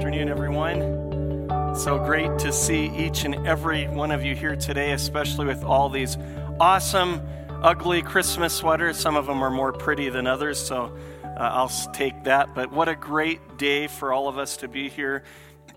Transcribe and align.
afternoon, 0.00 0.30
everyone. 0.30 1.76
So 1.76 1.98
great 1.98 2.38
to 2.38 2.54
see 2.54 2.86
each 2.96 3.26
and 3.26 3.46
every 3.46 3.86
one 3.86 4.10
of 4.10 4.24
you 4.24 4.34
here 4.34 4.56
today, 4.56 4.92
especially 4.92 5.44
with 5.44 5.62
all 5.62 5.90
these 5.90 6.16
awesome, 6.58 7.20
ugly 7.62 8.00
Christmas 8.00 8.54
sweaters. 8.54 8.96
Some 8.96 9.14
of 9.14 9.26
them 9.26 9.44
are 9.44 9.50
more 9.50 9.74
pretty 9.74 10.08
than 10.08 10.26
others, 10.26 10.58
so 10.58 10.96
uh, 11.22 11.28
I'll 11.38 11.68
take 11.92 12.24
that. 12.24 12.54
But 12.54 12.72
what 12.72 12.88
a 12.88 12.94
great 12.94 13.58
day 13.58 13.88
for 13.88 14.10
all 14.10 14.26
of 14.26 14.38
us 14.38 14.56
to 14.56 14.68
be 14.68 14.88
here. 14.88 15.22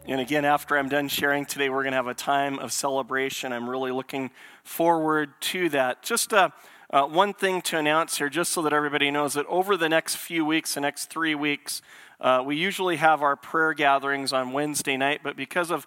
And 0.05 0.21
again, 0.21 0.45
after 0.45 0.77
I'm 0.77 0.87
done 0.87 1.09
sharing 1.09 1.45
today, 1.45 1.67
we're 1.67 1.83
going 1.83 1.91
to 1.91 1.97
have 1.97 2.07
a 2.07 2.13
time 2.13 2.59
of 2.59 2.71
celebration. 2.71 3.51
I'm 3.51 3.69
really 3.69 3.91
looking 3.91 4.31
forward 4.63 5.33
to 5.41 5.67
that. 5.67 6.01
Just 6.01 6.33
uh, 6.33 6.51
uh, 6.89 7.03
one 7.07 7.33
thing 7.33 7.61
to 7.63 7.77
announce 7.77 8.19
here, 8.19 8.29
just 8.29 8.53
so 8.53 8.61
that 8.61 8.71
everybody 8.71 9.11
knows 9.11 9.33
that 9.33 9.45
over 9.47 9.75
the 9.75 9.89
next 9.89 10.15
few 10.15 10.45
weeks, 10.45 10.75
the 10.75 10.79
next 10.81 11.09
three 11.09 11.35
weeks, 11.35 11.81
uh, 12.23 12.41
we 12.43 12.55
usually 12.55 12.95
have 12.95 13.21
our 13.21 13.35
prayer 13.35 13.73
gatherings 13.73 14.31
on 14.31 14.53
Wednesday 14.53 14.95
night, 14.95 15.19
but 15.23 15.35
because 15.35 15.69
of 15.69 15.85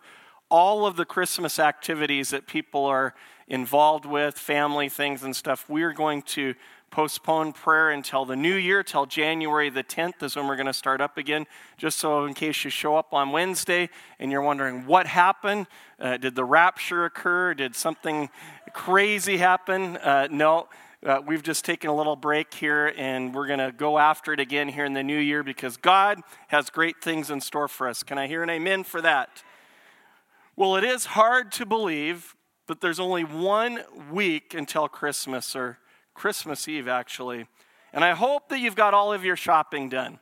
all 0.51 0.85
of 0.85 0.97
the 0.97 1.07
Christmas 1.07 1.59
activities 1.59 2.29
that 2.29 2.47
people 2.47 2.85
are 2.85 3.15
involved 3.49 4.05
with, 4.05 4.39
family 4.39 4.91
things 4.91 5.23
and 5.23 5.35
stuff, 5.35 5.65
we're 5.67 5.95
going 5.95 6.21
to 6.21 6.55
postpone 6.91 7.55
prayer 7.55 7.91
until 7.91 8.27
the 8.27 8.37
new 8.37 8.55
year, 8.55 8.83
till 8.83 9.07
January 9.07 9.71
the 9.71 9.83
10th 9.83 10.23
is 10.23 10.37
when 10.37 10.47
we're 10.47 10.57
going 10.57 10.67
to 10.67 10.75
start 10.75 11.01
up 11.01 11.17
again. 11.17 11.47
Just 11.79 11.99
so 11.99 12.27
in 12.27 12.35
case 12.35 12.65
you 12.65 12.71
show 12.71 12.97
up 12.97 13.15
on 13.15 13.33
Wednesday 13.33 13.89
and 14.19 14.31
you're 14.31 14.43
wondering 14.43 14.87
what 14.87 15.07
happened, 15.07 15.67
uh, 15.99 16.19
did 16.19 16.35
the 16.35 16.45
rapture 16.45 17.07
occur? 17.07 17.55
Did 17.55 17.75
something 17.75 18.29
crazy 18.75 19.39
happen? 19.39 19.97
Uh, 19.97 20.29
no. 20.31 20.69
Uh, 21.07 21.23
we've 21.25 21.43
just 21.43 21.65
taken 21.65 21.89
a 21.89 21.95
little 21.95 22.17
break 22.17 22.53
here 22.53 22.93
and 22.97 23.33
we're 23.33 23.47
going 23.47 23.61
to 23.61 23.71
go 23.71 23.97
after 23.97 24.33
it 24.33 24.41
again 24.41 24.69
here 24.69 24.85
in 24.85 24.93
the 24.93 25.05
new 25.05 25.19
year 25.19 25.45
because 25.45 25.77
God 25.77 26.21
has 26.49 26.69
great 26.69 27.01
things 27.01 27.31
in 27.31 27.41
store 27.41 27.69
for 27.69 27.89
us. 27.89 28.03
Can 28.03 28.19
I 28.19 28.27
hear 28.27 28.43
an 28.43 28.51
amen 28.51 28.83
for 28.83 29.01
that? 29.01 29.45
Well, 30.57 30.75
it 30.75 30.83
is 30.83 31.05
hard 31.05 31.53
to 31.53 31.65
believe 31.65 32.35
but 32.67 32.81
there's 32.81 33.01
only 33.01 33.25
one 33.25 33.81
week 34.11 34.55
until 34.55 34.89
Christmas 34.89 35.55
or 35.55 35.79
Christmas 36.15 36.67
Eve, 36.67 36.89
actually. 36.89 37.47
And 37.93 38.05
I 38.05 38.13
hope 38.13 38.49
that 38.49 38.59
you've 38.59 38.75
got 38.75 38.93
all 38.93 39.13
of 39.13 39.25
your 39.25 39.37
shopping 39.37 39.89
done. 39.89 40.19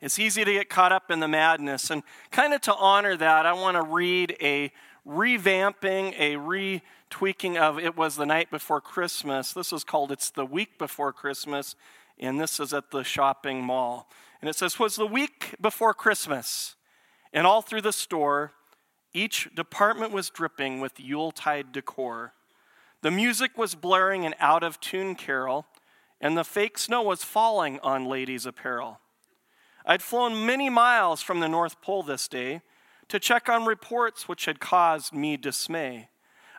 It's 0.00 0.18
easy 0.18 0.44
to 0.44 0.52
get 0.52 0.68
caught 0.68 0.92
up 0.92 1.10
in 1.10 1.20
the 1.20 1.28
madness. 1.28 1.90
And 1.90 2.02
kind 2.30 2.54
of 2.54 2.60
to 2.62 2.74
honor 2.74 3.16
that, 3.16 3.46
I 3.46 3.52
want 3.52 3.76
to 3.76 3.82
read 3.82 4.36
a 4.40 4.72
revamping, 5.06 6.14
a 6.18 6.36
retweaking 6.36 7.56
of 7.56 7.78
It 7.78 7.96
Was 7.96 8.16
the 8.16 8.26
Night 8.26 8.50
Before 8.50 8.80
Christmas. 8.80 9.52
This 9.52 9.72
is 9.72 9.84
called 9.84 10.12
It's 10.12 10.30
the 10.30 10.46
Week 10.46 10.78
Before 10.78 11.12
Christmas, 11.12 11.76
and 12.18 12.40
this 12.40 12.60
is 12.60 12.72
at 12.72 12.90
the 12.90 13.02
shopping 13.02 13.62
mall. 13.62 14.08
And 14.40 14.48
it 14.48 14.56
says, 14.56 14.78
Was 14.78 14.96
the 14.96 15.06
week 15.06 15.54
before 15.60 15.94
Christmas, 15.94 16.76
and 17.32 17.46
all 17.46 17.62
through 17.62 17.82
the 17.82 17.92
store, 17.92 18.52
each 19.12 19.48
department 19.54 20.12
was 20.12 20.30
dripping 20.30 20.80
with 20.80 21.00
Yuletide 21.00 21.72
decor. 21.72 22.32
The 23.02 23.10
music 23.10 23.56
was 23.56 23.74
blaring 23.74 24.24
an 24.24 24.34
out 24.38 24.62
of 24.62 24.80
tune 24.80 25.14
carol, 25.14 25.66
and 26.20 26.36
the 26.36 26.44
fake 26.44 26.78
snow 26.78 27.02
was 27.02 27.24
falling 27.24 27.80
on 27.80 28.04
ladies' 28.04 28.46
apparel. 28.46 29.00
I'd 29.86 30.02
flown 30.02 30.44
many 30.44 30.68
miles 30.68 31.22
from 31.22 31.40
the 31.40 31.48
North 31.48 31.80
Pole 31.80 32.02
this 32.02 32.28
day 32.28 32.60
to 33.10 33.20
check 33.20 33.48
on 33.48 33.66
reports 33.66 34.28
which 34.28 34.46
had 34.46 34.60
caused 34.60 35.12
me 35.12 35.36
dismay. 35.36 36.08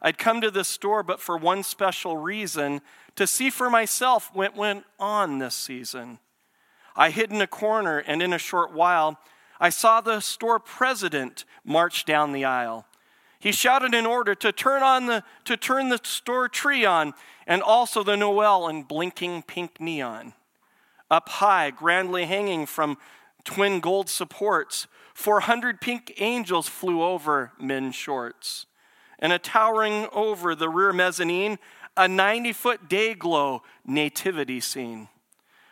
I'd 0.02 0.18
come 0.18 0.42
to 0.42 0.52
this 0.52 0.68
store, 0.68 1.04
but 1.04 1.20
for 1.20 1.38
one 1.38 1.64
special 1.64 2.18
reason 2.18 2.82
to 3.16 3.28
see 3.28 3.50
for 3.50 3.70
myself 3.70 4.30
what 4.34 4.56
went 4.56 4.86
on 5.00 5.38
this 5.38 5.56
season. 5.56 6.20
I 6.96 7.10
hid 7.12 7.32
in 7.32 7.42
a 7.42 7.48
corner, 7.48 8.00
and 8.00 8.22
in 8.22 8.34
a 8.34 8.38
short 8.38 8.74
while, 8.74 9.20
I 9.60 9.70
saw 9.70 10.02
the 10.02 10.20
store 10.20 10.60
president 10.60 11.46
march 11.64 12.04
down 12.04 12.32
the 12.32 12.46
aisle. 12.46 12.86
He 13.40 13.52
shouted 13.52 13.94
an 13.94 14.06
order 14.06 14.36
to 14.36 14.52
turn 14.52 14.84
on 14.84 15.06
the 15.06 15.24
to 15.46 15.56
turn 15.56 15.90
the 15.90 16.00
store 16.04 16.50
tree 16.50 16.86
on, 16.86 17.14
and 17.48 17.62
also 17.62 18.04
the 18.04 18.18
Noel 18.18 18.68
in 18.68 18.84
blinking 18.84 19.44
pink 19.44 19.80
neon. 19.80 20.34
Up 21.10 21.30
high, 21.30 21.72
grandly 21.72 22.26
hanging 22.26 22.66
from 22.66 22.98
twin 23.44 23.80
gold 23.80 24.10
supports, 24.10 24.88
400 25.14 25.82
pink 25.82 26.14
angels 26.18 26.68
flew 26.68 27.02
over 27.02 27.52
men's 27.60 27.96
shorts. 27.96 28.66
And 29.20 29.32
a 29.32 29.40
towering 29.40 30.08
over 30.12 30.56
the 30.56 30.70
rear 30.70 30.94
mezzanine, 30.94 31.60
a 31.96 32.08
90 32.08 32.54
foot 32.54 32.90
day 32.90 33.14
glow 33.14 33.62
nativity 33.86 34.60
scene. 34.60 35.10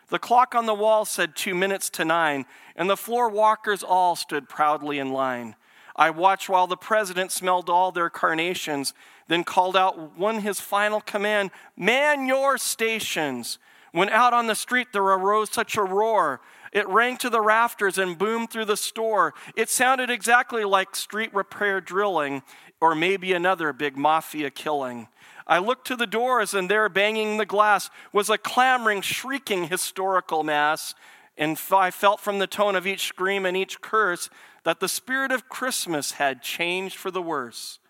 The 0.08 0.18
clock 0.18 0.54
on 0.54 0.66
the 0.66 0.74
wall 0.74 1.04
said 1.04 1.36
two 1.36 1.54
minutes 1.54 1.88
to 1.90 2.04
nine, 2.04 2.44
and 2.76 2.90
the 2.90 2.96
floor 2.96 3.28
walkers 3.28 3.82
all 3.82 4.16
stood 4.16 4.48
proudly 4.48 4.98
in 4.98 5.12
line. 5.12 5.54
I 5.96 6.10
watched 6.10 6.48
while 6.48 6.66
the 6.66 6.76
president 6.76 7.30
smelled 7.32 7.70
all 7.70 7.92
their 7.92 8.10
carnations, 8.10 8.92
then 9.28 9.44
called 9.44 9.76
out 9.76 10.18
one 10.18 10.40
his 10.40 10.60
final 10.60 11.00
command 11.00 11.50
Man 11.76 12.26
your 12.26 12.58
stations. 12.58 13.58
When 13.92 14.08
out 14.08 14.32
on 14.32 14.46
the 14.46 14.54
street 14.54 14.88
there 14.92 15.02
arose 15.02 15.50
such 15.50 15.76
a 15.76 15.82
roar 15.82 16.40
it 16.72 16.88
rang 16.88 17.16
to 17.18 17.30
the 17.30 17.40
rafters 17.40 17.98
and 17.98 18.18
boomed 18.18 18.50
through 18.50 18.66
the 18.66 18.76
store. 18.76 19.34
It 19.56 19.68
sounded 19.68 20.10
exactly 20.10 20.64
like 20.64 20.94
street 20.94 21.34
repair 21.34 21.80
drilling 21.80 22.42
or 22.80 22.94
maybe 22.94 23.32
another 23.32 23.72
big 23.72 23.96
mafia 23.96 24.50
killing. 24.50 25.08
I 25.46 25.58
looked 25.58 25.86
to 25.88 25.96
the 25.96 26.06
doors, 26.06 26.54
and 26.54 26.70
there, 26.70 26.88
banging 26.88 27.36
the 27.36 27.44
glass, 27.44 27.90
was 28.12 28.30
a 28.30 28.38
clamoring, 28.38 29.00
shrieking 29.00 29.64
historical 29.64 30.44
mass. 30.44 30.94
And 31.36 31.60
I 31.72 31.90
felt 31.90 32.20
from 32.20 32.38
the 32.38 32.46
tone 32.46 32.76
of 32.76 32.86
each 32.86 33.06
scream 33.06 33.44
and 33.44 33.56
each 33.56 33.80
curse 33.80 34.30
that 34.62 34.78
the 34.78 34.88
spirit 34.88 35.32
of 35.32 35.48
Christmas 35.48 36.12
had 36.12 36.42
changed 36.42 36.96
for 36.96 37.10
the 37.10 37.22
worse. 37.22 37.80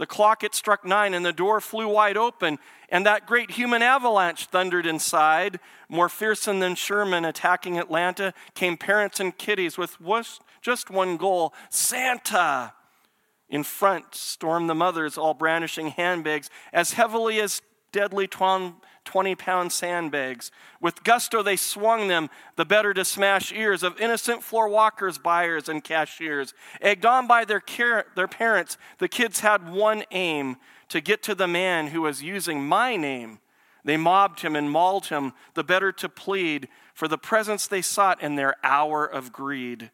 The 0.00 0.06
clock 0.06 0.42
it 0.42 0.54
struck 0.54 0.82
nine, 0.82 1.12
and 1.12 1.26
the 1.26 1.30
door 1.32 1.60
flew 1.60 1.86
wide 1.86 2.16
open, 2.16 2.58
and 2.88 3.04
that 3.04 3.26
great 3.26 3.50
human 3.50 3.82
avalanche 3.82 4.46
thundered 4.46 4.86
inside. 4.86 5.60
More 5.90 6.08
fearsome 6.08 6.58
than 6.58 6.74
Sherman 6.74 7.26
attacking 7.26 7.78
Atlanta 7.78 8.32
came 8.54 8.78
parents 8.78 9.20
and 9.20 9.36
kiddies 9.36 9.76
with 9.76 9.98
just 10.62 10.88
one 10.88 11.18
goal 11.18 11.52
Santa. 11.68 12.72
In 13.50 13.62
front 13.62 14.14
stormed 14.14 14.70
the 14.70 14.74
mothers, 14.74 15.18
all 15.18 15.34
brandishing 15.34 15.88
handbags 15.88 16.48
as 16.72 16.94
heavily 16.94 17.38
as 17.38 17.60
deadly 17.92 18.26
20 19.10 19.34
pound 19.34 19.72
sandbags. 19.72 20.52
With 20.80 21.02
gusto, 21.02 21.42
they 21.42 21.56
swung 21.56 22.06
them, 22.06 22.30
the 22.54 22.64
better 22.64 22.94
to 22.94 23.04
smash 23.04 23.52
ears 23.52 23.82
of 23.82 24.00
innocent 24.00 24.44
floor 24.44 24.68
walkers, 24.68 25.18
buyers, 25.18 25.68
and 25.68 25.82
cashiers. 25.82 26.54
Egged 26.80 27.04
on 27.04 27.26
by 27.26 27.44
their, 27.44 27.58
care, 27.58 28.04
their 28.14 28.28
parents, 28.28 28.78
the 28.98 29.08
kids 29.08 29.40
had 29.40 29.68
one 29.68 30.04
aim 30.12 30.58
to 30.90 31.00
get 31.00 31.24
to 31.24 31.34
the 31.34 31.48
man 31.48 31.88
who 31.88 32.02
was 32.02 32.22
using 32.22 32.64
my 32.64 32.94
name. 32.94 33.40
They 33.84 33.96
mobbed 33.96 34.42
him 34.42 34.54
and 34.54 34.70
mauled 34.70 35.06
him, 35.06 35.32
the 35.54 35.64
better 35.64 35.90
to 35.90 36.08
plead 36.08 36.68
for 36.94 37.08
the 37.08 37.18
presents 37.18 37.66
they 37.66 37.82
sought 37.82 38.22
in 38.22 38.36
their 38.36 38.54
hour 38.62 39.04
of 39.04 39.32
greed. 39.32 39.90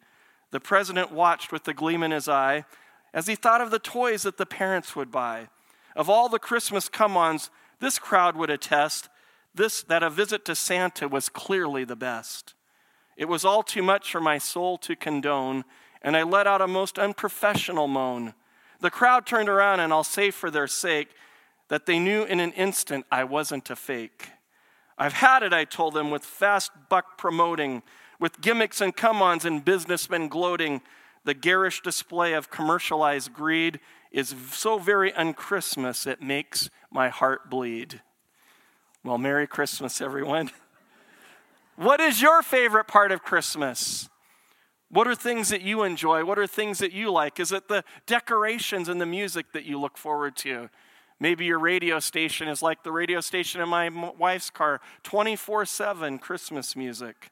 The 0.50 0.60
president 0.60 1.10
watched 1.10 1.52
with 1.52 1.64
the 1.64 1.72
gleam 1.72 2.02
in 2.02 2.10
his 2.10 2.28
eye 2.28 2.66
as 3.14 3.28
he 3.28 3.34
thought 3.34 3.62
of 3.62 3.70
the 3.70 3.78
toys 3.78 4.24
that 4.24 4.36
the 4.36 4.44
parents 4.44 4.94
would 4.94 5.10
buy. 5.10 5.48
Of 5.94 6.10
all 6.10 6.28
the 6.28 6.38
Christmas 6.38 6.90
come 6.90 7.16
ons, 7.16 7.50
this 7.80 7.98
crowd 7.98 8.36
would 8.36 8.50
attest 8.50 9.08
this, 9.54 9.82
that 9.84 10.02
a 10.02 10.10
visit 10.10 10.44
to 10.44 10.54
Santa 10.54 11.08
was 11.08 11.28
clearly 11.28 11.84
the 11.84 11.96
best. 11.96 12.54
It 13.16 13.24
was 13.26 13.44
all 13.44 13.62
too 13.62 13.82
much 13.82 14.10
for 14.10 14.20
my 14.20 14.38
soul 14.38 14.76
to 14.78 14.94
condone, 14.94 15.64
and 16.02 16.16
I 16.16 16.22
let 16.22 16.46
out 16.46 16.60
a 16.60 16.68
most 16.68 16.98
unprofessional 16.98 17.88
moan. 17.88 18.34
The 18.80 18.90
crowd 18.90 19.24
turned 19.24 19.48
around, 19.48 19.80
and 19.80 19.92
I'll 19.92 20.04
say 20.04 20.30
for 20.30 20.50
their 20.50 20.66
sake 20.66 21.08
that 21.68 21.86
they 21.86 21.98
knew 21.98 22.24
in 22.24 22.40
an 22.40 22.52
instant 22.52 23.06
I 23.10 23.24
wasn't 23.24 23.70
a 23.70 23.76
fake. 23.76 24.28
I've 24.98 25.14
had 25.14 25.42
it, 25.42 25.52
I 25.52 25.64
told 25.64 25.94
them, 25.94 26.10
with 26.10 26.24
fast 26.24 26.70
buck 26.88 27.18
promoting, 27.18 27.82
with 28.20 28.40
gimmicks 28.40 28.80
and 28.80 28.94
come 28.94 29.22
ons 29.22 29.44
and 29.44 29.64
businessmen 29.64 30.28
gloating. 30.28 30.82
The 31.24 31.34
garish 31.34 31.82
display 31.82 32.34
of 32.34 32.50
commercialized 32.50 33.32
greed 33.32 33.80
is 34.16 34.34
so 34.50 34.78
very 34.78 35.12
unchristmas 35.12 36.06
it 36.06 36.22
makes 36.22 36.70
my 36.90 37.10
heart 37.10 37.50
bleed. 37.50 38.00
Well, 39.04 39.18
Merry 39.18 39.46
Christmas, 39.46 40.00
everyone. 40.00 40.50
What 41.78 42.00
is 42.00 42.22
your 42.22 42.40
favorite 42.40 42.88
part 42.88 43.12
of 43.12 43.22
Christmas? 43.22 44.08
What 44.88 45.06
are 45.06 45.14
things 45.14 45.50
that 45.50 45.60
you 45.60 45.82
enjoy? 45.82 46.24
What 46.24 46.38
are 46.38 46.46
things 46.46 46.78
that 46.78 46.92
you 46.92 47.12
like? 47.12 47.38
Is 47.38 47.52
it 47.52 47.68
the 47.68 47.84
decorations 48.06 48.88
and 48.88 48.98
the 48.98 49.04
music 49.04 49.52
that 49.52 49.66
you 49.66 49.78
look 49.78 49.98
forward 49.98 50.36
to? 50.36 50.70
Maybe 51.20 51.44
your 51.44 51.58
radio 51.58 52.00
station 52.00 52.48
is 52.48 52.62
like 52.62 52.82
the 52.82 52.92
radio 52.92 53.20
station 53.20 53.60
in 53.60 53.68
my 53.68 53.90
wife's 53.90 54.48
car 54.48 54.80
24 55.02 55.66
7 55.66 56.18
Christmas 56.18 56.74
music. 56.74 57.30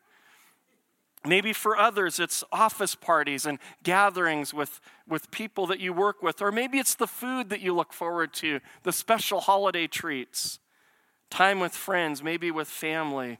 Maybe 1.26 1.55
for 1.55 1.76
others, 1.76 2.21
it's 2.21 2.44
office 2.53 2.94
parties 2.94 3.47
and 3.47 3.59
gatherings 3.82 4.53
with, 4.53 4.81
with 5.09 5.31
people 5.31 5.67
that 5.69 5.81
you 5.81 5.93
work 5.93 6.23
with. 6.23 6.43
Or 6.43 6.53
maybe 6.53 6.79
it's 6.79 6.94
the 6.94 7.06
food 7.06 7.49
that 7.49 7.62
you 7.62 7.75
look 7.75 7.94
forward 7.94 8.35
to, 8.35 8.61
the 8.82 8.93
special 8.93 9.41
holiday 9.41 9.87
treats, 9.87 10.59
time 11.31 11.61
with 11.61 11.73
friends, 11.73 12.23
maybe 12.23 12.50
with 12.50 12.69
family. 12.69 13.38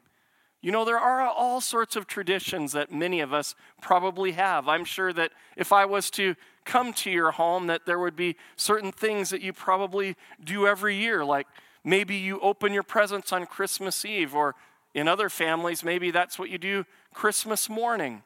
You 0.63 0.73
know, 0.73 0.87
there 0.87 0.99
are 0.99 1.21
all 1.29 1.61
sorts 1.61 1.95
of 1.95 2.07
traditions 2.07 2.73
that 2.73 2.91
many 2.91 3.21
of 3.21 3.35
us 3.35 3.55
probably 3.83 4.33
have. 4.33 4.67
I'm 4.67 4.87
sure 4.87 5.13
that 5.13 5.33
if 5.55 5.71
I 5.71 5.85
was 5.85 6.11
to 6.13 6.37
come 6.65 6.95
to 6.95 7.11
your 7.11 7.33
home, 7.33 7.67
that 7.67 7.85
there 7.85 7.99
would 7.99 8.17
be 8.17 8.37
certain 8.57 8.93
things 8.93 9.29
that 9.29 9.43
you 9.43 9.53
probably 9.53 10.17
do 10.43 10.67
every 10.67 10.97
year, 10.97 11.23
like 11.23 11.47
maybe 11.85 12.17
you 12.17 12.41
open 12.41 12.73
your 12.73 12.83
presents 12.83 13.31
on 13.31 13.45
Christmas 13.45 14.07
Eve, 14.07 14.35
or 14.35 14.55
in 14.95 15.07
other 15.07 15.29
families, 15.29 15.85
maybe 15.85 16.11
that's 16.11 16.39
what 16.39 16.49
you 16.49 16.57
do 16.57 16.87
Christmas 17.15 17.69
morning. 17.69 18.23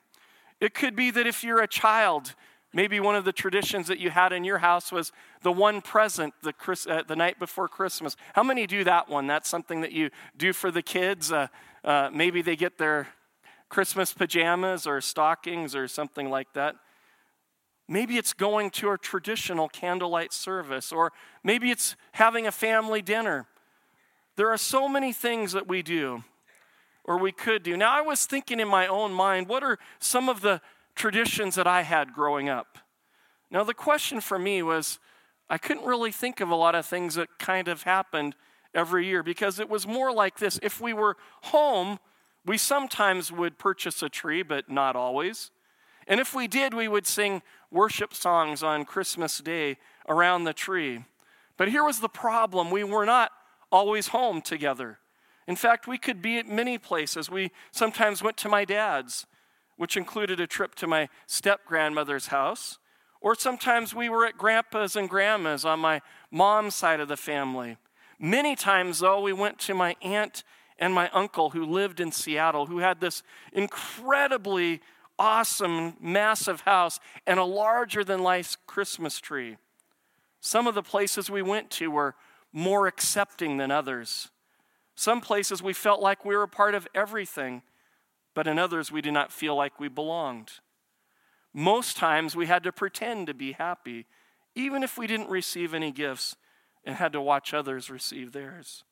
It 0.60 0.74
could 0.74 0.96
be 0.96 1.10
that 1.12 1.26
if 1.26 1.44
you're 1.44 1.62
a 1.62 1.68
child, 1.68 2.34
maybe 2.72 2.98
one 2.98 3.14
of 3.14 3.24
the 3.24 3.32
traditions 3.32 3.86
that 3.86 4.00
you 4.00 4.10
had 4.10 4.32
in 4.32 4.42
your 4.42 4.58
house 4.58 4.90
was 4.90 5.12
the 5.42 5.52
one 5.52 5.80
present 5.80 6.34
the, 6.42 6.52
Chris, 6.52 6.86
uh, 6.86 7.02
the 7.06 7.14
night 7.14 7.38
before 7.38 7.68
Christmas. 7.68 8.16
How 8.32 8.42
many 8.42 8.66
do 8.66 8.82
that 8.84 9.08
one? 9.08 9.26
That's 9.26 9.48
something 9.48 9.82
that 9.82 9.92
you 9.92 10.10
do 10.36 10.52
for 10.52 10.70
the 10.70 10.82
kids. 10.82 11.30
Uh, 11.30 11.46
uh, 11.84 12.10
maybe 12.12 12.42
they 12.42 12.56
get 12.56 12.78
their 12.78 13.08
Christmas 13.68 14.12
pajamas 14.12 14.86
or 14.86 15.00
stockings 15.00 15.76
or 15.76 15.86
something 15.86 16.30
like 16.30 16.52
that. 16.54 16.74
Maybe 17.86 18.18
it's 18.18 18.32
going 18.32 18.70
to 18.72 18.90
a 18.90 18.98
traditional 18.98 19.68
candlelight 19.68 20.32
service, 20.32 20.92
or 20.92 21.12
maybe 21.42 21.70
it's 21.70 21.96
having 22.12 22.46
a 22.46 22.52
family 22.52 23.00
dinner. 23.00 23.46
There 24.36 24.50
are 24.50 24.58
so 24.58 24.88
many 24.88 25.12
things 25.12 25.52
that 25.52 25.66
we 25.66 25.82
do 25.82 26.22
or 27.08 27.16
we 27.16 27.32
could 27.32 27.62
do. 27.62 27.74
Now, 27.74 27.90
I 27.90 28.02
was 28.02 28.26
thinking 28.26 28.60
in 28.60 28.68
my 28.68 28.86
own 28.86 29.14
mind, 29.14 29.48
what 29.48 29.64
are 29.64 29.78
some 29.98 30.28
of 30.28 30.42
the 30.42 30.60
traditions 30.94 31.54
that 31.54 31.66
I 31.66 31.80
had 31.80 32.12
growing 32.12 32.50
up? 32.50 32.76
Now, 33.50 33.64
the 33.64 33.72
question 33.72 34.20
for 34.20 34.38
me 34.38 34.62
was 34.62 34.98
I 35.48 35.56
couldn't 35.56 35.86
really 35.86 36.12
think 36.12 36.40
of 36.40 36.50
a 36.50 36.54
lot 36.54 36.74
of 36.74 36.84
things 36.84 37.14
that 37.14 37.38
kind 37.38 37.66
of 37.66 37.84
happened 37.84 38.36
every 38.74 39.06
year 39.06 39.22
because 39.22 39.58
it 39.58 39.70
was 39.70 39.86
more 39.86 40.12
like 40.12 40.38
this. 40.38 40.60
If 40.62 40.82
we 40.82 40.92
were 40.92 41.16
home, 41.44 41.98
we 42.44 42.58
sometimes 42.58 43.32
would 43.32 43.58
purchase 43.58 44.02
a 44.02 44.10
tree, 44.10 44.42
but 44.42 44.70
not 44.70 44.94
always. 44.94 45.50
And 46.06 46.20
if 46.20 46.34
we 46.34 46.46
did, 46.46 46.74
we 46.74 46.88
would 46.88 47.06
sing 47.06 47.40
worship 47.70 48.12
songs 48.12 48.62
on 48.62 48.84
Christmas 48.84 49.38
Day 49.38 49.78
around 50.06 50.44
the 50.44 50.52
tree. 50.52 51.06
But 51.56 51.70
here 51.70 51.84
was 51.84 52.00
the 52.00 52.08
problem 52.10 52.70
we 52.70 52.84
were 52.84 53.06
not 53.06 53.32
always 53.72 54.08
home 54.08 54.42
together. 54.42 54.98
In 55.48 55.56
fact, 55.56 55.88
we 55.88 55.96
could 55.96 56.20
be 56.20 56.38
at 56.38 56.46
many 56.46 56.76
places. 56.76 57.30
We 57.30 57.50
sometimes 57.72 58.22
went 58.22 58.36
to 58.36 58.50
my 58.50 58.66
dad's, 58.66 59.26
which 59.78 59.96
included 59.96 60.38
a 60.40 60.46
trip 60.46 60.74
to 60.76 60.86
my 60.86 61.08
step 61.26 61.64
grandmother's 61.66 62.26
house. 62.26 62.78
Or 63.22 63.34
sometimes 63.34 63.94
we 63.94 64.10
were 64.10 64.26
at 64.26 64.36
grandpa's 64.36 64.94
and 64.94 65.08
grandma's 65.08 65.64
on 65.64 65.80
my 65.80 66.02
mom's 66.30 66.74
side 66.74 67.00
of 67.00 67.08
the 67.08 67.16
family. 67.16 67.78
Many 68.20 68.56
times, 68.56 68.98
though, 68.98 69.22
we 69.22 69.32
went 69.32 69.58
to 69.60 69.74
my 69.74 69.96
aunt 70.02 70.44
and 70.78 70.92
my 70.92 71.08
uncle 71.14 71.50
who 71.50 71.64
lived 71.64 71.98
in 71.98 72.12
Seattle, 72.12 72.66
who 72.66 72.78
had 72.78 73.00
this 73.00 73.22
incredibly 73.54 74.82
awesome, 75.18 75.96
massive 75.98 76.60
house 76.60 77.00
and 77.26 77.40
a 77.40 77.44
larger 77.44 78.04
than 78.04 78.22
life 78.22 78.58
Christmas 78.66 79.18
tree. 79.18 79.56
Some 80.40 80.66
of 80.66 80.74
the 80.74 80.82
places 80.82 81.30
we 81.30 81.42
went 81.42 81.70
to 81.70 81.90
were 81.90 82.14
more 82.52 82.86
accepting 82.86 83.56
than 83.56 83.70
others. 83.70 84.30
Some 84.98 85.20
places 85.20 85.62
we 85.62 85.74
felt 85.74 86.00
like 86.00 86.24
we 86.24 86.34
were 86.34 86.42
a 86.42 86.48
part 86.48 86.74
of 86.74 86.88
everything, 86.92 87.62
but 88.34 88.48
in 88.48 88.58
others 88.58 88.90
we 88.90 89.00
did 89.00 89.12
not 89.12 89.30
feel 89.30 89.54
like 89.54 89.78
we 89.78 89.86
belonged. 89.86 90.54
Most 91.54 91.96
times 91.96 92.34
we 92.34 92.46
had 92.46 92.64
to 92.64 92.72
pretend 92.72 93.28
to 93.28 93.32
be 93.32 93.52
happy, 93.52 94.06
even 94.56 94.82
if 94.82 94.98
we 94.98 95.06
didn't 95.06 95.30
receive 95.30 95.72
any 95.72 95.92
gifts 95.92 96.34
and 96.84 96.96
had 96.96 97.12
to 97.12 97.20
watch 97.20 97.54
others 97.54 97.88
receive 97.88 98.32
theirs. 98.32 98.82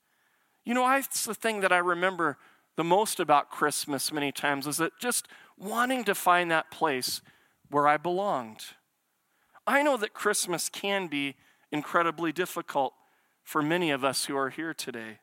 You 0.64 0.74
know, 0.74 0.86
that's 0.86 1.24
the 1.24 1.34
thing 1.34 1.58
that 1.62 1.72
I 1.72 1.78
remember 1.78 2.38
the 2.76 2.84
most 2.84 3.18
about 3.18 3.50
Christmas 3.50 4.12
many 4.12 4.30
times 4.30 4.68
is 4.68 4.76
that 4.76 5.00
just 5.00 5.26
wanting 5.58 6.04
to 6.04 6.14
find 6.14 6.52
that 6.52 6.70
place 6.70 7.20
where 7.68 7.88
I 7.88 7.96
belonged. 7.96 8.60
I 9.66 9.82
know 9.82 9.96
that 9.96 10.14
Christmas 10.14 10.68
can 10.68 11.08
be 11.08 11.34
incredibly 11.72 12.30
difficult 12.30 12.94
for 13.42 13.60
many 13.60 13.90
of 13.90 14.04
us 14.04 14.26
who 14.26 14.36
are 14.36 14.50
here 14.50 14.72
today. 14.72 15.18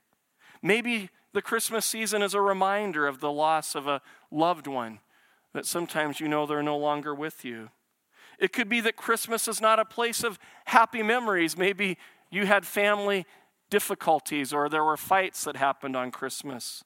Maybe 0.63 1.09
the 1.33 1.41
Christmas 1.41 1.85
season 1.85 2.21
is 2.21 2.33
a 2.33 2.41
reminder 2.41 3.05
of 3.05 3.19
the 3.19 3.31
loss 3.31 3.75
of 3.75 3.85
a 3.85 4.01
loved 4.31 4.65
one, 4.65 4.99
that 5.53 5.65
sometimes 5.65 6.21
you 6.21 6.29
know 6.29 6.45
they're 6.45 6.63
no 6.63 6.77
longer 6.77 7.13
with 7.13 7.43
you. 7.43 7.69
It 8.39 8.53
could 8.53 8.69
be 8.69 8.79
that 8.79 8.95
Christmas 8.95 9.47
is 9.47 9.59
not 9.59 9.77
a 9.77 9.85
place 9.85 10.23
of 10.23 10.39
happy 10.65 11.03
memories. 11.03 11.57
Maybe 11.57 11.97
you 12.31 12.45
had 12.45 12.65
family 12.65 13.25
difficulties 13.69 14.53
or 14.53 14.69
there 14.69 14.83
were 14.83 14.97
fights 14.97 15.43
that 15.43 15.57
happened 15.57 15.95
on 15.95 16.11
Christmas. 16.11 16.83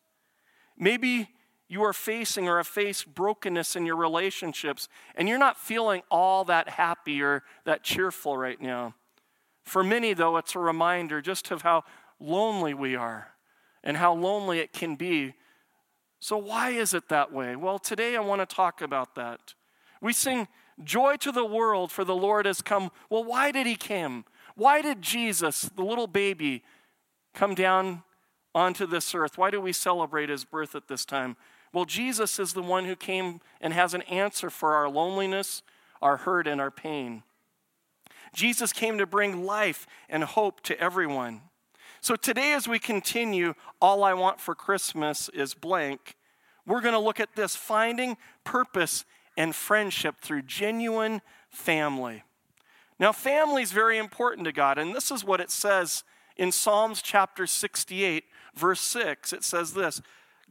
Maybe 0.77 1.29
you 1.69 1.83
are 1.83 1.93
facing 1.93 2.49
or 2.49 2.57
have 2.57 2.67
faced 2.67 3.13
brokenness 3.13 3.75
in 3.75 3.85
your 3.85 3.95
relationships 3.95 4.89
and 5.15 5.29
you're 5.29 5.37
not 5.37 5.57
feeling 5.57 6.01
all 6.09 6.43
that 6.45 6.69
happy 6.69 7.21
or 7.21 7.43
that 7.65 7.83
cheerful 7.83 8.37
right 8.37 8.61
now. 8.61 8.95
For 9.63 9.83
many, 9.83 10.13
though, 10.13 10.37
it's 10.37 10.55
a 10.55 10.59
reminder 10.59 11.21
just 11.21 11.51
of 11.51 11.61
how 11.61 11.83
lonely 12.19 12.73
we 12.73 12.95
are 12.95 13.36
and 13.83 13.97
how 13.97 14.13
lonely 14.13 14.59
it 14.59 14.73
can 14.73 14.95
be. 14.95 15.33
So, 16.19 16.37
why 16.37 16.71
is 16.71 16.93
it 16.93 17.09
that 17.09 17.31
way? 17.31 17.55
Well, 17.55 17.79
today 17.79 18.15
I 18.15 18.19
want 18.21 18.47
to 18.47 18.55
talk 18.55 18.81
about 18.81 19.15
that. 19.15 19.53
We 20.01 20.13
sing, 20.13 20.47
Joy 20.83 21.15
to 21.17 21.31
the 21.31 21.45
world, 21.45 21.91
for 21.91 22.03
the 22.03 22.15
Lord 22.15 22.45
has 22.45 22.61
come. 22.61 22.91
Well, 23.09 23.23
why 23.23 23.51
did 23.51 23.65
he 23.65 23.75
come? 23.75 24.25
Why 24.55 24.81
did 24.81 25.01
Jesus, 25.01 25.63
the 25.75 25.83
little 25.83 26.07
baby, 26.07 26.63
come 27.33 27.55
down 27.55 28.03
onto 28.53 28.85
this 28.85 29.13
earth? 29.15 29.37
Why 29.37 29.49
do 29.49 29.59
we 29.59 29.73
celebrate 29.73 30.29
his 30.29 30.45
birth 30.45 30.75
at 30.75 30.87
this 30.87 31.05
time? 31.05 31.35
Well, 31.73 31.85
Jesus 31.85 32.39
is 32.39 32.53
the 32.53 32.61
one 32.61 32.85
who 32.85 32.95
came 32.95 33.41
and 33.59 33.73
has 33.73 33.93
an 33.93 34.03
answer 34.03 34.49
for 34.49 34.73
our 34.73 34.89
loneliness, 34.89 35.63
our 36.01 36.17
hurt, 36.17 36.47
and 36.47 36.61
our 36.61 36.71
pain. 36.71 37.23
Jesus 38.33 38.73
came 38.73 38.97
to 38.97 39.05
bring 39.05 39.45
life 39.45 39.87
and 40.09 40.23
hope 40.23 40.61
to 40.61 40.79
everyone. 40.79 41.41
So 42.01 42.15
today, 42.15 42.53
as 42.53 42.67
we 42.67 42.79
continue, 42.79 43.53
All 43.81 44.03
I 44.03 44.13
Want 44.13 44.39
for 44.39 44.55
Christmas 44.55 45.29
is 45.29 45.53
blank, 45.53 46.15
we're 46.65 46.81
going 46.81 46.93
to 46.93 46.99
look 46.99 47.19
at 47.19 47.35
this 47.35 47.55
finding 47.55 48.17
purpose 48.43 49.05
and 49.37 49.55
friendship 49.55 50.15
through 50.21 50.43
genuine 50.43 51.21
family. 51.49 52.23
Now, 52.99 53.11
family 53.11 53.61
is 53.61 53.71
very 53.71 53.97
important 53.97 54.45
to 54.45 54.51
God, 54.51 54.77
and 54.77 54.93
this 54.93 55.11
is 55.11 55.23
what 55.23 55.39
it 55.39 55.51
says 55.51 56.03
in 56.35 56.51
Psalms 56.51 57.01
chapter 57.01 57.47
68, 57.47 58.25
verse 58.55 58.81
6. 58.81 59.33
It 59.33 59.43
says 59.43 59.73
this 59.73 60.01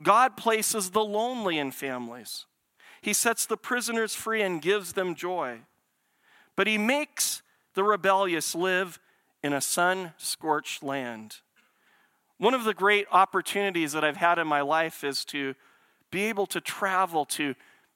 God 0.03 0.37
places 0.37 0.91
the 0.91 1.05
lonely 1.05 1.59
in 1.59 1.71
families, 1.71 2.47
He 3.01 3.13
sets 3.13 3.47
the 3.47 3.57
prisoners 3.57 4.15
free 4.15 4.43
and 4.43 4.63
gives 4.63 4.93
them 4.93 5.15
joy. 5.15 5.61
But 6.57 6.67
He 6.67 6.79
makes 6.79 7.43
the 7.75 7.85
rebellious 7.85 8.55
live 8.55 8.99
in 9.47 9.53
a 9.53 9.61
sun 9.61 10.13
scorched 10.19 10.83
land. 10.83 11.37
One 12.37 12.53
of 12.53 12.65
the 12.65 12.75
great 12.75 13.07
opportunities 13.13 13.93
that 13.93 14.05
I've 14.05 14.17
had 14.17 14.41
in 14.41 14.47
my 14.49 14.61
life 14.61 15.05
is 15.05 15.25
to 15.27 15.55
be 16.11 16.25
able 16.25 16.47
to 16.47 16.61
travel 16.61 17.25
to 17.27 17.55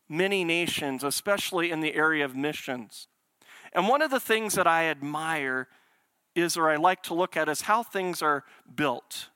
many 0.09 0.45
nations, 0.45 1.02
especially 1.02 1.73
in 1.73 1.80
the 1.80 1.95
area 1.95 2.25
of 2.25 2.37
missions. 2.37 3.09
And 3.73 3.88
one 3.88 4.00
of 4.00 4.12
the 4.12 4.21
things 4.21 4.54
that 4.54 4.69
I 4.69 4.85
admire 4.85 5.66
is, 6.37 6.57
or 6.57 6.71
I 6.71 6.76
like 6.76 7.02
to 7.04 7.14
look 7.14 7.37
at, 7.37 7.49
is 7.49 7.62
how 7.62 7.83
things 7.83 8.23
are 8.23 8.45
built. 8.73 9.28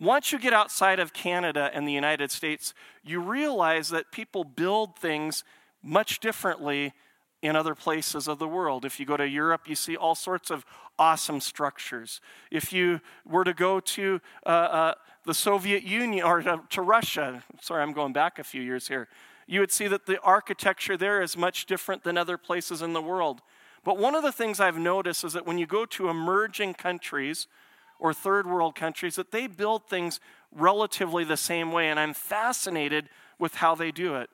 Once 0.00 0.32
you 0.32 0.38
get 0.38 0.54
outside 0.54 0.98
of 0.98 1.12
Canada 1.12 1.70
and 1.74 1.86
the 1.86 1.92
United 1.92 2.30
States, 2.30 2.72
you 3.02 3.20
realize 3.20 3.90
that 3.90 4.10
people 4.10 4.44
build 4.44 4.98
things 4.98 5.44
much 5.82 6.20
differently 6.20 6.94
in 7.44 7.56
other 7.56 7.74
places 7.74 8.26
of 8.26 8.38
the 8.38 8.48
world. 8.48 8.86
If 8.86 8.98
you 8.98 9.04
go 9.04 9.18
to 9.18 9.28
Europe, 9.28 9.68
you 9.68 9.74
see 9.74 9.96
all 9.96 10.14
sorts 10.14 10.50
of 10.50 10.64
awesome 10.98 11.40
structures. 11.40 12.22
If 12.50 12.72
you 12.72 13.02
were 13.26 13.44
to 13.44 13.52
go 13.52 13.80
to 13.80 14.20
uh, 14.46 14.48
uh, 14.48 14.94
the 15.26 15.34
Soviet 15.34 15.82
Union 15.82 16.24
or 16.24 16.40
to, 16.40 16.62
to 16.70 16.80
Russia, 16.80 17.44
sorry, 17.60 17.82
I'm 17.82 17.92
going 17.92 18.14
back 18.14 18.38
a 18.38 18.44
few 18.44 18.62
years 18.62 18.88
here, 18.88 19.08
you 19.46 19.60
would 19.60 19.70
see 19.70 19.86
that 19.88 20.06
the 20.06 20.18
architecture 20.22 20.96
there 20.96 21.20
is 21.20 21.36
much 21.36 21.66
different 21.66 22.02
than 22.02 22.16
other 22.16 22.38
places 22.38 22.80
in 22.80 22.94
the 22.94 23.02
world. 23.02 23.42
But 23.84 23.98
one 23.98 24.14
of 24.14 24.22
the 24.22 24.32
things 24.32 24.58
I've 24.58 24.78
noticed 24.78 25.22
is 25.22 25.34
that 25.34 25.46
when 25.46 25.58
you 25.58 25.66
go 25.66 25.84
to 25.84 26.08
emerging 26.08 26.74
countries 26.74 27.46
or 27.98 28.14
third 28.14 28.46
world 28.46 28.74
countries, 28.74 29.16
that 29.16 29.32
they 29.32 29.46
build 29.48 29.86
things 29.86 30.18
relatively 30.50 31.24
the 31.24 31.36
same 31.36 31.72
way, 31.72 31.90
and 31.90 32.00
I'm 32.00 32.14
fascinated 32.14 33.10
with 33.38 33.56
how 33.56 33.74
they 33.74 33.90
do 33.90 34.14
it. 34.14 34.30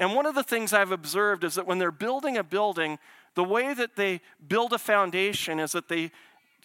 And 0.00 0.14
one 0.14 0.24
of 0.24 0.34
the 0.34 0.42
things 0.42 0.72
I've 0.72 0.92
observed 0.92 1.44
is 1.44 1.54
that 1.56 1.66
when 1.66 1.78
they're 1.78 1.92
building 1.92 2.38
a 2.38 2.42
building, 2.42 2.98
the 3.34 3.44
way 3.44 3.74
that 3.74 3.96
they 3.96 4.22
build 4.48 4.72
a 4.72 4.78
foundation 4.78 5.60
is 5.60 5.72
that 5.72 5.88
they 5.88 6.10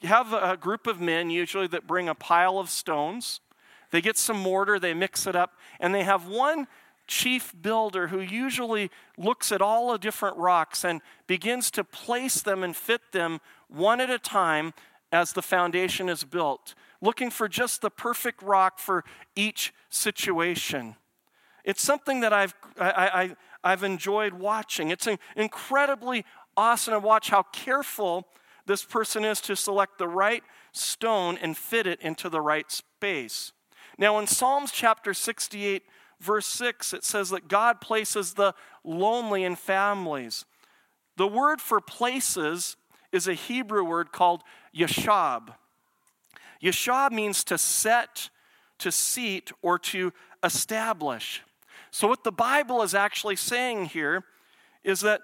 have 0.03 0.31
a 0.31 0.55
group 0.55 0.87
of 0.87 1.01
men, 1.01 1.29
usually, 1.29 1.67
that 1.67 1.85
bring 1.85 2.07
a 2.07 2.15
pile 2.15 2.57
of 2.57 2.69
stones. 2.69 3.41
They 3.91 3.99
get 4.01 4.17
some 4.17 4.39
mortar, 4.39 4.79
they 4.79 4.93
mix 4.93 5.27
it 5.27 5.35
up, 5.35 5.57
and 5.81 5.93
they 5.93 6.03
have 6.03 6.27
one 6.27 6.67
chief 7.07 7.53
builder 7.61 8.07
who 8.07 8.21
usually 8.21 8.89
looks 9.17 9.51
at 9.51 9.61
all 9.61 9.91
the 9.91 9.97
different 9.97 10.37
rocks 10.37 10.85
and 10.85 11.01
begins 11.27 11.69
to 11.71 11.83
place 11.83 12.41
them 12.41 12.63
and 12.63 12.73
fit 12.73 13.01
them 13.11 13.41
one 13.67 13.99
at 13.99 14.09
a 14.09 14.17
time 14.17 14.73
as 15.11 15.33
the 15.33 15.41
foundation 15.41 16.07
is 16.07 16.23
built, 16.23 16.73
looking 17.01 17.29
for 17.29 17.49
just 17.49 17.81
the 17.81 17.91
perfect 17.91 18.41
rock 18.41 18.79
for 18.79 19.03
each 19.35 19.73
situation. 19.89 20.95
It's 21.65 21.81
something 21.81 22.21
that 22.21 22.31
I've, 22.31 22.53
I, 22.79 22.89
I, 23.63 23.71
I've 23.71 23.83
enjoyed 23.83 24.33
watching. 24.33 24.89
It's 24.89 25.07
incredibly 25.35 26.23
awesome 26.55 26.93
to 26.93 26.99
watch 26.99 27.29
how 27.31 27.43
careful 27.51 28.27
this 28.67 28.85
person 28.85 29.25
is 29.25 29.41
to 29.41 29.55
select 29.55 29.97
the 29.97 30.07
right 30.07 30.43
stone 30.71 31.37
and 31.41 31.57
fit 31.57 31.87
it 31.87 31.99
into 32.01 32.29
the 32.29 32.41
right 32.41 32.71
space. 32.71 33.51
Now, 33.97 34.19
in 34.19 34.27
Psalms 34.27 34.71
chapter 34.71 35.13
68, 35.13 35.83
verse 36.19 36.47
6, 36.47 36.93
it 36.93 37.03
says 37.03 37.29
that 37.31 37.47
God 37.47 37.81
places 37.81 38.33
the 38.33 38.53
lonely 38.83 39.43
in 39.43 39.55
families. 39.55 40.45
The 41.17 41.27
word 41.27 41.61
for 41.61 41.81
places 41.81 42.75
is 43.11 43.27
a 43.27 43.33
Hebrew 43.33 43.83
word 43.83 44.11
called 44.11 44.43
yashab. 44.75 45.55
Yashab 46.61 47.11
means 47.11 47.43
to 47.45 47.57
set, 47.57 48.29
to 48.79 48.91
seat, 48.91 49.51
or 49.61 49.79
to 49.79 50.11
establish. 50.43 51.41
So, 51.95 52.09
what 52.09 52.25
the 52.25 52.31
Bible 52.33 52.81
is 52.81 52.93
actually 52.93 53.37
saying 53.37 53.85
here 53.85 54.25
is 54.83 54.99
that 54.99 55.21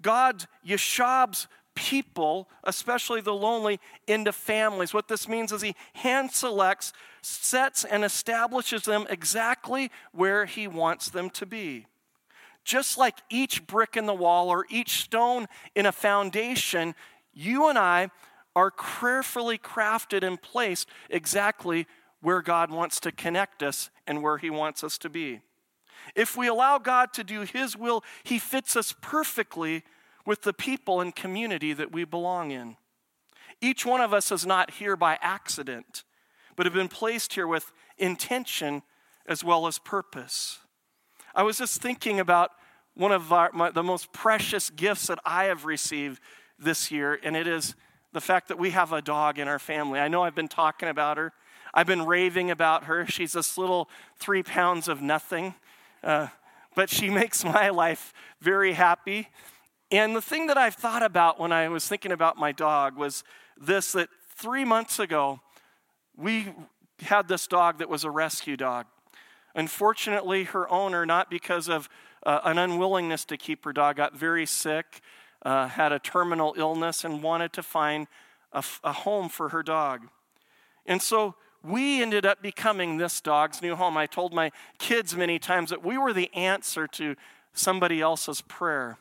God 0.00 0.46
yashabs 0.64 1.48
people, 1.74 2.48
especially 2.62 3.20
the 3.20 3.34
lonely, 3.34 3.80
into 4.06 4.30
families. 4.30 4.94
What 4.94 5.08
this 5.08 5.26
means 5.26 5.50
is 5.50 5.62
He 5.62 5.74
hand 5.94 6.30
selects, 6.30 6.92
sets, 7.22 7.84
and 7.84 8.04
establishes 8.04 8.84
them 8.84 9.04
exactly 9.10 9.90
where 10.12 10.46
He 10.46 10.68
wants 10.68 11.08
them 11.08 11.28
to 11.30 11.44
be. 11.44 11.88
Just 12.64 12.96
like 12.96 13.16
each 13.28 13.66
brick 13.66 13.96
in 13.96 14.06
the 14.06 14.14
wall 14.14 14.48
or 14.48 14.66
each 14.70 15.02
stone 15.02 15.48
in 15.74 15.86
a 15.86 15.92
foundation, 15.92 16.94
you 17.34 17.68
and 17.68 17.76
I 17.76 18.10
are 18.54 18.70
carefully 18.70 19.58
crafted 19.58 20.22
and 20.22 20.40
placed 20.40 20.88
exactly 21.08 21.88
where 22.20 22.42
God 22.42 22.70
wants 22.70 23.00
to 23.00 23.10
connect 23.10 23.64
us 23.64 23.90
and 24.06 24.22
where 24.22 24.38
He 24.38 24.50
wants 24.50 24.84
us 24.84 24.96
to 24.98 25.08
be. 25.08 25.40
If 26.14 26.36
we 26.36 26.48
allow 26.48 26.78
God 26.78 27.12
to 27.14 27.24
do 27.24 27.42
His 27.42 27.76
will, 27.76 28.04
He 28.24 28.38
fits 28.38 28.76
us 28.76 28.94
perfectly 29.00 29.84
with 30.26 30.42
the 30.42 30.52
people 30.52 31.00
and 31.00 31.14
community 31.14 31.72
that 31.72 31.92
we 31.92 32.04
belong 32.04 32.50
in. 32.50 32.76
Each 33.60 33.84
one 33.84 34.00
of 34.00 34.14
us 34.14 34.32
is 34.32 34.46
not 34.46 34.72
here 34.72 34.96
by 34.96 35.18
accident, 35.20 36.04
but 36.56 36.66
have 36.66 36.74
been 36.74 36.88
placed 36.88 37.34
here 37.34 37.46
with 37.46 37.72
intention 37.98 38.82
as 39.26 39.44
well 39.44 39.66
as 39.66 39.78
purpose. 39.78 40.58
I 41.34 41.42
was 41.42 41.58
just 41.58 41.80
thinking 41.80 42.20
about 42.20 42.50
one 42.94 43.12
of 43.12 43.32
our, 43.32 43.50
my, 43.52 43.70
the 43.70 43.82
most 43.82 44.12
precious 44.12 44.70
gifts 44.70 45.06
that 45.06 45.18
I 45.24 45.44
have 45.44 45.64
received 45.64 46.20
this 46.58 46.90
year, 46.90 47.18
and 47.22 47.36
it 47.36 47.46
is 47.46 47.74
the 48.12 48.20
fact 48.20 48.48
that 48.48 48.58
we 48.58 48.70
have 48.70 48.92
a 48.92 49.00
dog 49.00 49.38
in 49.38 49.46
our 49.46 49.58
family. 49.58 50.00
I 50.00 50.08
know 50.08 50.22
I've 50.22 50.34
been 50.34 50.48
talking 50.48 50.88
about 50.88 51.16
her. 51.16 51.32
I've 51.72 51.86
been 51.86 52.04
raving 52.04 52.50
about 52.50 52.84
her. 52.84 53.06
She's 53.06 53.32
this 53.32 53.56
little 53.56 53.88
three 54.18 54.42
pounds 54.42 54.88
of 54.88 55.00
nothing, 55.00 55.54
uh, 56.02 56.28
but 56.74 56.90
she 56.90 57.10
makes 57.10 57.44
my 57.44 57.70
life 57.70 58.12
very 58.40 58.72
happy. 58.72 59.28
And 59.90 60.14
the 60.14 60.22
thing 60.22 60.46
that 60.46 60.56
I've 60.56 60.74
thought 60.74 61.02
about 61.02 61.40
when 61.40 61.52
I 61.52 61.68
was 61.68 61.88
thinking 61.88 62.12
about 62.12 62.36
my 62.36 62.52
dog 62.52 62.96
was 62.96 63.24
this 63.60 63.92
that 63.92 64.08
three 64.36 64.64
months 64.64 64.98
ago, 64.98 65.40
we 66.16 66.54
had 67.00 67.28
this 67.28 67.46
dog 67.46 67.78
that 67.78 67.88
was 67.88 68.04
a 68.04 68.10
rescue 68.10 68.56
dog. 68.56 68.86
Unfortunately, 69.54 70.44
her 70.44 70.70
owner, 70.70 71.04
not 71.04 71.28
because 71.28 71.68
of 71.68 71.88
uh, 72.24 72.40
an 72.44 72.58
unwillingness 72.58 73.24
to 73.26 73.36
keep 73.36 73.64
her 73.64 73.72
dog, 73.72 73.96
got 73.96 74.14
very 74.14 74.46
sick, 74.46 75.00
uh, 75.42 75.66
had 75.68 75.92
a 75.92 75.98
terminal 75.98 76.54
illness, 76.56 77.04
and 77.04 77.22
wanted 77.22 77.52
to 77.54 77.62
find 77.62 78.06
a, 78.52 78.62
a 78.84 78.92
home 78.92 79.28
for 79.28 79.48
her 79.48 79.62
dog. 79.62 80.02
And 80.86 81.02
so 81.02 81.34
we 81.62 82.02
ended 82.02 82.24
up 82.24 82.40
becoming 82.40 82.96
this 82.96 83.20
dog's 83.20 83.60
new 83.60 83.76
home. 83.76 83.96
I 83.96 84.06
told 84.06 84.32
my 84.32 84.50
kids 84.78 85.14
many 85.14 85.38
times 85.38 85.70
that 85.70 85.84
we 85.84 85.98
were 85.98 86.12
the 86.12 86.32
answer 86.34 86.86
to 86.88 87.16
somebody 87.52 88.00
else's 88.00 88.40
prayer. 88.40 88.98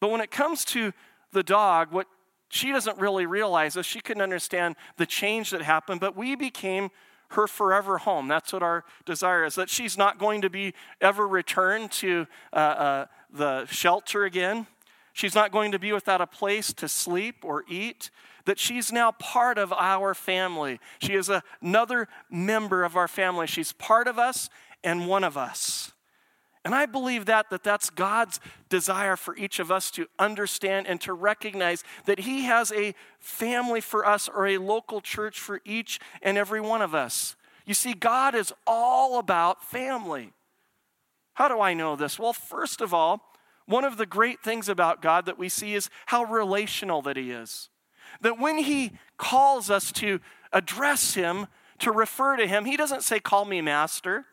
But 0.00 0.10
when 0.10 0.20
it 0.20 0.30
comes 0.30 0.64
to 0.66 0.92
the 1.32 1.42
dog, 1.42 1.92
what 1.92 2.06
she 2.48 2.72
doesn't 2.72 2.98
really 2.98 3.26
realize 3.26 3.76
is 3.76 3.86
she 3.86 4.00
couldn't 4.00 4.22
understand 4.22 4.76
the 4.96 5.06
change 5.06 5.50
that 5.50 5.62
happened, 5.62 6.00
but 6.00 6.16
we 6.16 6.34
became 6.34 6.90
her 7.30 7.46
forever 7.46 7.98
home. 7.98 8.28
That's 8.28 8.52
what 8.52 8.62
our 8.62 8.84
desire 9.04 9.44
is 9.44 9.54
that 9.56 9.68
she's 9.68 9.98
not 9.98 10.18
going 10.18 10.40
to 10.42 10.50
be 10.50 10.72
ever 11.00 11.28
returned 11.28 11.92
to 11.92 12.26
uh, 12.52 12.56
uh, 12.56 13.06
the 13.30 13.66
shelter 13.66 14.24
again. 14.24 14.66
She's 15.12 15.34
not 15.34 15.52
going 15.52 15.72
to 15.72 15.78
be 15.78 15.92
without 15.92 16.20
a 16.20 16.26
place 16.26 16.72
to 16.74 16.88
sleep 16.88 17.44
or 17.44 17.64
eat. 17.68 18.10
That 18.48 18.58
she's 18.58 18.90
now 18.90 19.12
part 19.12 19.58
of 19.58 19.74
our 19.74 20.14
family. 20.14 20.80
She 21.00 21.12
is 21.12 21.30
another 21.60 22.08
member 22.30 22.82
of 22.82 22.96
our 22.96 23.06
family. 23.06 23.46
She's 23.46 23.74
part 23.74 24.08
of 24.08 24.18
us 24.18 24.48
and 24.82 25.06
one 25.06 25.22
of 25.22 25.36
us. 25.36 25.92
And 26.64 26.74
I 26.74 26.86
believe 26.86 27.26
that, 27.26 27.50
that 27.50 27.62
that's 27.62 27.90
God's 27.90 28.40
desire 28.70 29.16
for 29.16 29.36
each 29.36 29.58
of 29.58 29.70
us 29.70 29.90
to 29.90 30.06
understand 30.18 30.86
and 30.86 30.98
to 31.02 31.12
recognize 31.12 31.84
that 32.06 32.20
He 32.20 32.44
has 32.44 32.72
a 32.72 32.94
family 33.20 33.82
for 33.82 34.06
us 34.06 34.30
or 34.30 34.46
a 34.46 34.56
local 34.56 35.02
church 35.02 35.38
for 35.38 35.60
each 35.66 36.00
and 36.22 36.38
every 36.38 36.62
one 36.62 36.80
of 36.80 36.94
us. 36.94 37.36
You 37.66 37.74
see, 37.74 37.92
God 37.92 38.34
is 38.34 38.50
all 38.66 39.18
about 39.18 39.62
family. 39.62 40.32
How 41.34 41.48
do 41.48 41.60
I 41.60 41.74
know 41.74 41.96
this? 41.96 42.18
Well, 42.18 42.32
first 42.32 42.80
of 42.80 42.94
all, 42.94 43.20
one 43.66 43.84
of 43.84 43.98
the 43.98 44.06
great 44.06 44.42
things 44.42 44.70
about 44.70 45.02
God 45.02 45.26
that 45.26 45.38
we 45.38 45.50
see 45.50 45.74
is 45.74 45.90
how 46.06 46.24
relational 46.24 47.02
that 47.02 47.18
He 47.18 47.30
is. 47.30 47.68
That 48.20 48.38
when 48.38 48.58
He 48.58 48.92
calls 49.16 49.70
us 49.70 49.92
to 49.92 50.20
address 50.52 51.14
Him, 51.14 51.46
to 51.78 51.92
refer 51.92 52.36
to 52.36 52.46
Him, 52.46 52.64
He 52.64 52.76
doesn't 52.76 53.02
say, 53.02 53.20
Call 53.20 53.44
me 53.44 53.60
Master. 53.60 54.26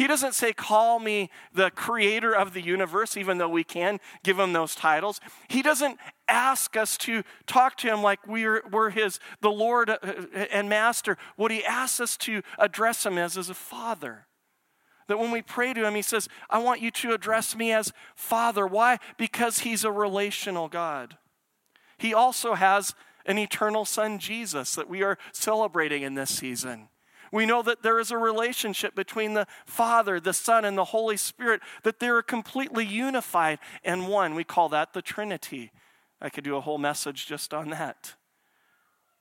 He 0.00 0.06
doesn't 0.06 0.34
say, 0.34 0.52
Call 0.52 0.98
me 0.98 1.30
the 1.52 1.70
creator 1.70 2.34
of 2.34 2.54
the 2.54 2.62
universe, 2.62 3.16
even 3.18 3.38
though 3.38 3.48
we 3.48 3.64
can 3.64 4.00
give 4.22 4.38
him 4.38 4.52
those 4.54 4.74
titles. 4.74 5.20
He 5.48 5.60
doesn't 5.60 5.98
ask 6.26 6.74
us 6.74 6.96
to 6.98 7.22
talk 7.46 7.76
to 7.78 7.88
him 7.88 8.02
like 8.02 8.26
we're, 8.26 8.62
we're 8.70 8.90
his, 8.90 9.20
the 9.42 9.50
Lord 9.50 9.90
uh, 9.90 9.98
and 10.50 10.70
Master. 10.70 11.18
What 11.36 11.50
he 11.50 11.64
asks 11.64 12.00
us 12.00 12.16
to 12.18 12.42
address 12.58 13.04
him 13.04 13.18
as 13.18 13.36
is 13.36 13.50
a 13.50 13.54
father. 13.54 14.26
That 15.08 15.18
when 15.18 15.32
we 15.32 15.42
pray 15.42 15.74
to 15.74 15.84
him, 15.84 15.96
he 15.96 16.02
says, 16.02 16.28
I 16.48 16.58
want 16.58 16.80
you 16.80 16.90
to 16.92 17.12
address 17.12 17.56
me 17.56 17.72
as 17.72 17.92
Father. 18.14 18.66
Why? 18.66 18.98
Because 19.18 19.58
he's 19.58 19.84
a 19.84 19.90
relational 19.90 20.68
God. 20.68 21.18
He 22.00 22.14
also 22.14 22.54
has 22.54 22.94
an 23.26 23.36
eternal 23.36 23.84
Son, 23.84 24.18
Jesus, 24.18 24.74
that 24.74 24.88
we 24.88 25.02
are 25.02 25.18
celebrating 25.32 26.02
in 26.02 26.14
this 26.14 26.34
season. 26.34 26.88
We 27.30 27.44
know 27.44 27.62
that 27.62 27.82
there 27.82 28.00
is 28.00 28.10
a 28.10 28.16
relationship 28.16 28.94
between 28.94 29.34
the 29.34 29.46
Father, 29.66 30.18
the 30.18 30.32
Son, 30.32 30.64
and 30.64 30.78
the 30.78 30.86
Holy 30.86 31.18
Spirit, 31.18 31.60
that 31.82 32.00
they're 32.00 32.22
completely 32.22 32.86
unified 32.86 33.58
and 33.84 34.08
one. 34.08 34.34
We 34.34 34.44
call 34.44 34.70
that 34.70 34.94
the 34.94 35.02
Trinity. 35.02 35.72
I 36.22 36.30
could 36.30 36.42
do 36.42 36.56
a 36.56 36.62
whole 36.62 36.78
message 36.78 37.26
just 37.26 37.52
on 37.52 37.68
that. 37.68 38.14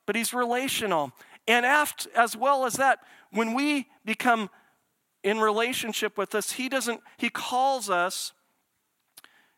But 0.05 0.15
He's 0.15 0.33
relational. 0.33 1.11
And 1.47 1.65
as 1.65 2.37
well 2.37 2.65
as 2.65 2.75
that, 2.75 2.99
when 3.31 3.53
we 3.53 3.87
become 4.05 4.49
in 5.21 5.39
relationship 5.39 6.17
with 6.17 6.33
us, 6.33 6.53
He 6.53 6.69
doesn't, 6.69 7.01
He 7.17 7.29
calls 7.29 7.89
us 7.89 8.31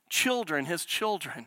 children, 0.10 0.66
His 0.66 0.86
children, 0.86 1.46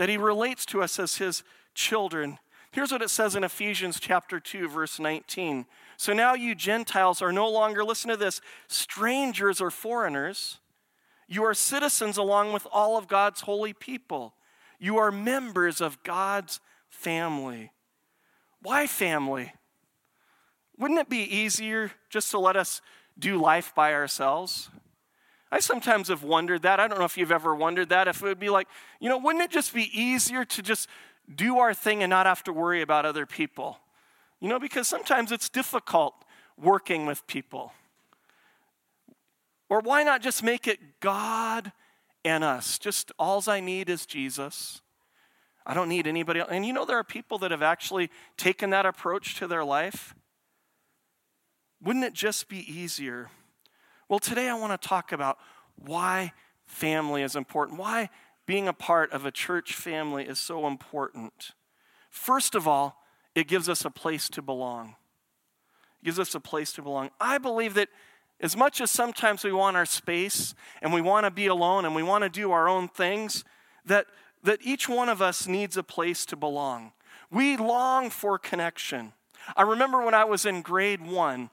that 0.00 0.08
He 0.08 0.16
relates 0.16 0.64
to 0.64 0.82
us 0.82 0.98
as 0.98 1.16
His 1.16 1.42
children. 1.74 2.38
Here's 2.72 2.90
what 2.90 3.02
it 3.02 3.10
says 3.10 3.36
in 3.36 3.44
Ephesians 3.44 4.00
chapter 4.00 4.40
2 4.40 4.66
verse 4.66 4.98
19. 4.98 5.66
So 5.98 6.14
now 6.14 6.32
you 6.32 6.54
Gentiles 6.54 7.20
are 7.20 7.32
no 7.32 7.46
longer 7.50 7.84
listen 7.84 8.08
to 8.08 8.16
this, 8.16 8.40
strangers 8.66 9.60
or 9.60 9.70
foreigners. 9.70 10.56
You 11.28 11.44
are 11.44 11.52
citizens 11.52 12.16
along 12.16 12.54
with 12.54 12.66
all 12.72 12.96
of 12.96 13.08
God's 13.08 13.42
holy 13.42 13.74
people. 13.74 14.32
You 14.78 14.96
are 14.96 15.12
members 15.12 15.82
of 15.82 16.02
God's 16.02 16.60
family. 16.88 17.70
Why 18.62 18.86
family? 18.86 19.52
Wouldn't 20.78 20.98
it 21.00 21.10
be 21.10 21.24
easier 21.24 21.92
just 22.08 22.30
to 22.30 22.38
let 22.38 22.56
us 22.56 22.80
do 23.18 23.38
life 23.38 23.74
by 23.74 23.92
ourselves? 23.92 24.70
I 25.52 25.60
sometimes 25.60 26.08
have 26.08 26.22
wondered 26.22 26.62
that. 26.62 26.78
I 26.78 26.86
don't 26.86 26.98
know 26.98 27.04
if 27.04 27.16
you've 27.16 27.32
ever 27.32 27.54
wondered 27.54 27.88
that. 27.88 28.06
If 28.06 28.22
it 28.22 28.24
would 28.24 28.38
be 28.38 28.50
like, 28.50 28.68
you 29.00 29.08
know, 29.08 29.18
wouldn't 29.18 29.42
it 29.42 29.50
just 29.50 29.74
be 29.74 29.90
easier 29.92 30.44
to 30.44 30.62
just 30.62 30.88
do 31.34 31.58
our 31.58 31.74
thing 31.74 32.02
and 32.02 32.10
not 32.10 32.26
have 32.26 32.42
to 32.44 32.52
worry 32.52 32.82
about 32.82 33.06
other 33.06 33.26
people. 33.26 33.78
You 34.40 34.48
know, 34.48 34.58
because 34.58 34.88
sometimes 34.88 35.32
it's 35.32 35.48
difficult 35.48 36.14
working 36.58 37.06
with 37.06 37.26
people. 37.26 37.72
Or 39.68 39.80
why 39.80 40.02
not 40.02 40.22
just 40.22 40.42
make 40.42 40.66
it 40.66 41.00
God 41.00 41.72
and 42.24 42.42
us? 42.42 42.78
Just 42.78 43.12
alls 43.18 43.46
I 43.46 43.60
need 43.60 43.88
is 43.88 44.06
Jesus. 44.06 44.80
I 45.64 45.74
don't 45.74 45.88
need 45.88 46.06
anybody 46.06 46.40
else. 46.40 46.48
And 46.50 46.66
you 46.66 46.72
know, 46.72 46.84
there 46.84 46.98
are 46.98 47.04
people 47.04 47.38
that 47.38 47.50
have 47.50 47.62
actually 47.62 48.10
taken 48.36 48.70
that 48.70 48.86
approach 48.86 49.36
to 49.36 49.46
their 49.46 49.64
life. 49.64 50.14
Wouldn't 51.82 52.04
it 52.04 52.14
just 52.14 52.48
be 52.48 52.58
easier? 52.58 53.30
Well, 54.10 54.18
today 54.18 54.48
I 54.48 54.54
want 54.54 54.72
to 54.72 54.88
talk 54.88 55.12
about 55.12 55.38
why 55.76 56.32
family 56.66 57.22
is 57.22 57.36
important, 57.36 57.78
why 57.78 58.10
being 58.44 58.66
a 58.66 58.72
part 58.72 59.12
of 59.12 59.24
a 59.24 59.30
church 59.30 59.72
family 59.72 60.24
is 60.24 60.40
so 60.40 60.66
important. 60.66 61.52
First 62.10 62.56
of 62.56 62.66
all, 62.66 62.96
it 63.36 63.46
gives 63.46 63.68
us 63.68 63.84
a 63.84 63.90
place 63.90 64.28
to 64.30 64.42
belong. 64.42 64.96
It 66.02 66.06
gives 66.06 66.18
us 66.18 66.34
a 66.34 66.40
place 66.40 66.72
to 66.72 66.82
belong. 66.82 67.10
I 67.20 67.38
believe 67.38 67.74
that 67.74 67.88
As 68.40 68.56
much 68.56 68.80
as 68.80 68.90
sometimes 68.90 69.44
we 69.44 69.52
want 69.52 69.76
our 69.76 69.84
space 69.84 70.54
and 70.80 70.92
we 70.92 71.02
want 71.02 71.24
to 71.26 71.30
be 71.30 71.46
alone 71.46 71.84
and 71.84 71.94
we 71.94 72.02
want 72.02 72.24
to 72.24 72.30
do 72.30 72.52
our 72.52 72.68
own 72.68 72.88
things, 72.88 73.44
that, 73.84 74.06
that 74.42 74.60
each 74.62 74.88
one 74.88 75.10
of 75.10 75.20
us 75.20 75.46
needs 75.46 75.76
a 75.76 75.82
place 75.82 76.24
to 76.26 76.36
belong. 76.36 76.92
We 77.30 77.56
long 77.58 78.08
for 78.08 78.38
connection. 78.38 79.12
I 79.56 79.62
remember 79.62 80.02
when 80.02 80.14
I 80.14 80.24
was 80.24 80.46
in 80.46 80.62
grade 80.62 81.06
one, 81.06 81.50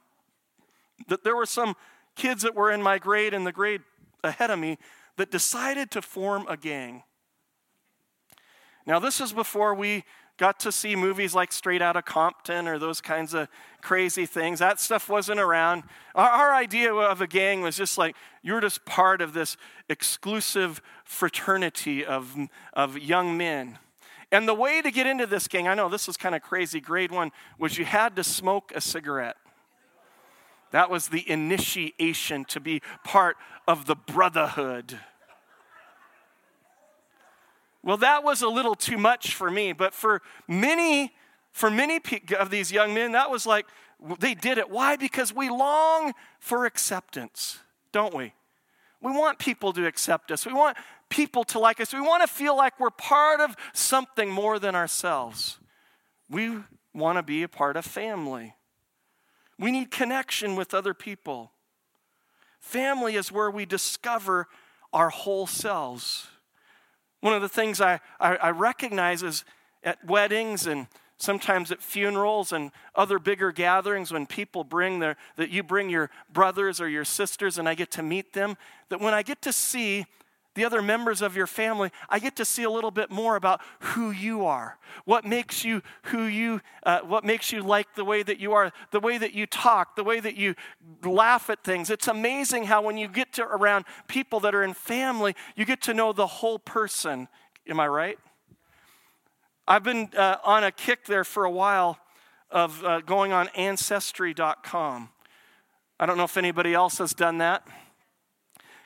that 1.09 1.23
there 1.23 1.35
were 1.35 1.45
some 1.45 1.75
kids 2.17 2.41
that 2.43 2.55
were 2.55 2.71
in 2.71 2.83
my 2.83 2.97
grade 2.99 3.33
and 3.33 3.47
the 3.47 3.51
grade 3.53 3.81
ahead 4.23 4.51
of 4.51 4.59
me 4.59 4.77
that 5.15 5.31
decided 5.31 5.91
to 5.91 6.01
form 6.01 6.45
a 6.49 6.57
gang. 6.57 7.03
Now, 8.85 8.99
this 8.99 9.21
is 9.21 9.33
before 9.33 9.73
we 9.73 10.03
got 10.37 10.59
to 10.61 10.71
see 10.71 10.95
movies 10.95 11.33
like 11.33 11.51
Straight 11.51 11.81
Outta 11.81 12.03
Compton 12.03 12.67
or 12.67 12.77
those 12.77 13.01
kinds 13.01 13.33
of 13.33 13.47
crazy 13.81 14.25
things. 14.25 14.59
That 14.59 14.79
stuff 14.79 15.09
wasn't 15.09 15.39
around. 15.39 15.83
Our, 16.13 16.29
our, 16.29 16.53
idea 16.53 16.93
of 16.93 17.21
a 17.21 17.27
gang 17.27 17.61
was 17.61 17.75
just 17.75 17.97
like 17.97 18.15
you're 18.43 18.61
just 18.61 18.85
part 18.85 19.21
of 19.21 19.33
this 19.33 19.57
exclusive 19.89 20.81
fraternity 21.03 22.05
of, 22.05 22.35
of 22.73 22.97
young 22.99 23.35
men. 23.35 23.79
And 24.31 24.47
the 24.47 24.53
way 24.53 24.81
to 24.81 24.91
get 24.91 25.07
into 25.07 25.25
this 25.25 25.47
gang, 25.47 25.67
I 25.67 25.73
know 25.73 25.89
this 25.89 26.07
is 26.07 26.17
kind 26.17 26.35
of 26.35 26.41
crazy, 26.41 26.79
grade 26.79 27.11
one, 27.11 27.31
was 27.57 27.77
you 27.77 27.85
had 27.85 28.15
to 28.17 28.23
smoke 28.23 28.71
a 28.75 28.81
cigarette. 28.81 29.37
That 30.71 30.89
was 30.89 31.09
the 31.09 31.29
initiation 31.29 32.45
to 32.45 32.59
be 32.59 32.81
part 33.03 33.37
of 33.67 33.85
the 33.85 33.95
brotherhood. 33.95 34.99
Well, 37.83 37.97
that 37.97 38.23
was 38.23 38.41
a 38.41 38.49
little 38.49 38.75
too 38.75 38.97
much 38.97 39.33
for 39.33 39.49
me, 39.49 39.71
but 39.71 39.93
for 39.93 40.21
many 40.47 41.13
for 41.53 41.71
many 41.71 41.99
of 42.37 42.51
these 42.51 42.71
young 42.71 42.93
men 42.93 43.13
that 43.13 43.31
was 43.31 43.45
like 43.47 43.65
they 44.19 44.35
did 44.35 44.57
it. 44.57 44.69
Why? 44.69 44.95
Because 44.95 45.33
we 45.33 45.49
long 45.49 46.13
for 46.39 46.65
acceptance, 46.65 47.59
don't 47.91 48.13
we? 48.13 48.33
We 49.01 49.11
want 49.11 49.39
people 49.39 49.73
to 49.73 49.87
accept 49.87 50.31
us. 50.31 50.45
We 50.45 50.53
want 50.53 50.77
people 51.09 51.43
to 51.45 51.59
like 51.59 51.79
us. 51.79 51.93
We 51.93 52.01
want 52.01 52.21
to 52.21 52.27
feel 52.27 52.55
like 52.57 52.79
we're 52.79 52.89
part 52.89 53.39
of 53.39 53.55
something 53.73 54.29
more 54.29 54.59
than 54.59 54.75
ourselves. 54.75 55.59
We 56.29 56.59
want 56.93 57.17
to 57.17 57.23
be 57.23 57.43
a 57.43 57.47
part 57.47 57.77
of 57.77 57.85
family. 57.85 58.56
We 59.59 59.71
need 59.71 59.91
connection 59.91 60.55
with 60.55 60.73
other 60.73 60.93
people. 60.93 61.51
Family 62.59 63.15
is 63.15 63.31
where 63.31 63.49
we 63.49 63.65
discover 63.65 64.47
our 64.93 65.09
whole 65.09 65.47
selves. 65.47 66.27
One 67.21 67.33
of 67.33 67.41
the 67.41 67.49
things 67.49 67.81
I, 67.81 67.99
I, 68.19 68.35
I 68.35 68.49
recognize 68.51 69.23
is 69.23 69.43
at 69.83 70.03
weddings 70.05 70.67
and 70.67 70.87
sometimes 71.17 71.71
at 71.71 71.81
funerals 71.81 72.51
and 72.51 72.71
other 72.95 73.19
bigger 73.19 73.51
gatherings 73.51 74.11
when 74.11 74.27
people 74.27 74.63
bring 74.63 74.99
their 74.99 75.17
that 75.35 75.49
you 75.49 75.63
bring 75.63 75.89
your 75.89 76.11
brothers 76.31 76.79
or 76.79 76.87
your 76.87 77.05
sisters 77.05 77.57
and 77.57 77.67
I 77.67 77.73
get 77.73 77.89
to 77.91 78.03
meet 78.03 78.33
them 78.33 78.55
that 78.89 79.01
when 79.01 79.13
I 79.13 79.23
get 79.23 79.41
to 79.43 79.53
see 79.53 80.05
the 80.57 80.65
other 80.65 80.81
members 80.81 81.21
of 81.21 81.35
your 81.35 81.45
family, 81.45 81.91
I 82.09 82.17
get 82.17 82.35
to 82.37 82.43
see 82.43 82.63
a 82.63 82.69
little 82.71 82.89
bit 82.89 83.11
more 83.11 83.35
about 83.35 83.61
who 83.79 84.09
you 84.09 84.43
are. 84.43 84.79
What 85.05 85.23
makes 85.23 85.63
you 85.63 85.83
who 86.05 86.23
you, 86.23 86.61
uh, 86.81 87.01
what 87.01 87.23
makes 87.23 87.51
you 87.51 87.61
like 87.61 87.93
the 87.93 88.03
way 88.03 88.23
that 88.23 88.39
you 88.39 88.53
are, 88.53 88.73
the 88.89 88.99
way 88.99 89.19
that 89.19 89.35
you 89.35 89.45
talk, 89.45 89.95
the 89.95 90.03
way 90.03 90.19
that 90.19 90.35
you 90.35 90.55
laugh 91.03 91.51
at 91.51 91.63
things. 91.63 91.91
It's 91.91 92.07
amazing 92.07 92.63
how 92.63 92.81
when 92.81 92.97
you 92.97 93.07
get 93.07 93.33
to 93.33 93.43
around 93.43 93.85
people 94.07 94.39
that 94.39 94.55
are 94.55 94.63
in 94.63 94.73
family, 94.73 95.35
you 95.55 95.63
get 95.63 95.79
to 95.83 95.93
know 95.93 96.11
the 96.11 96.25
whole 96.25 96.57
person. 96.57 97.27
Am 97.67 97.79
I 97.79 97.87
right? 97.87 98.17
I've 99.67 99.83
been 99.83 100.09
uh, 100.17 100.37
on 100.43 100.63
a 100.63 100.71
kick 100.71 101.05
there 101.05 101.23
for 101.23 101.45
a 101.45 101.51
while 101.51 101.99
of 102.49 102.83
uh, 102.83 103.01
going 103.01 103.31
on 103.31 103.47
ancestry.com. 103.49 105.09
I 105.99 106.05
don't 106.07 106.17
know 106.17 106.23
if 106.23 106.35
anybody 106.35 106.73
else 106.73 106.97
has 106.97 107.13
done 107.13 107.37
that 107.37 107.67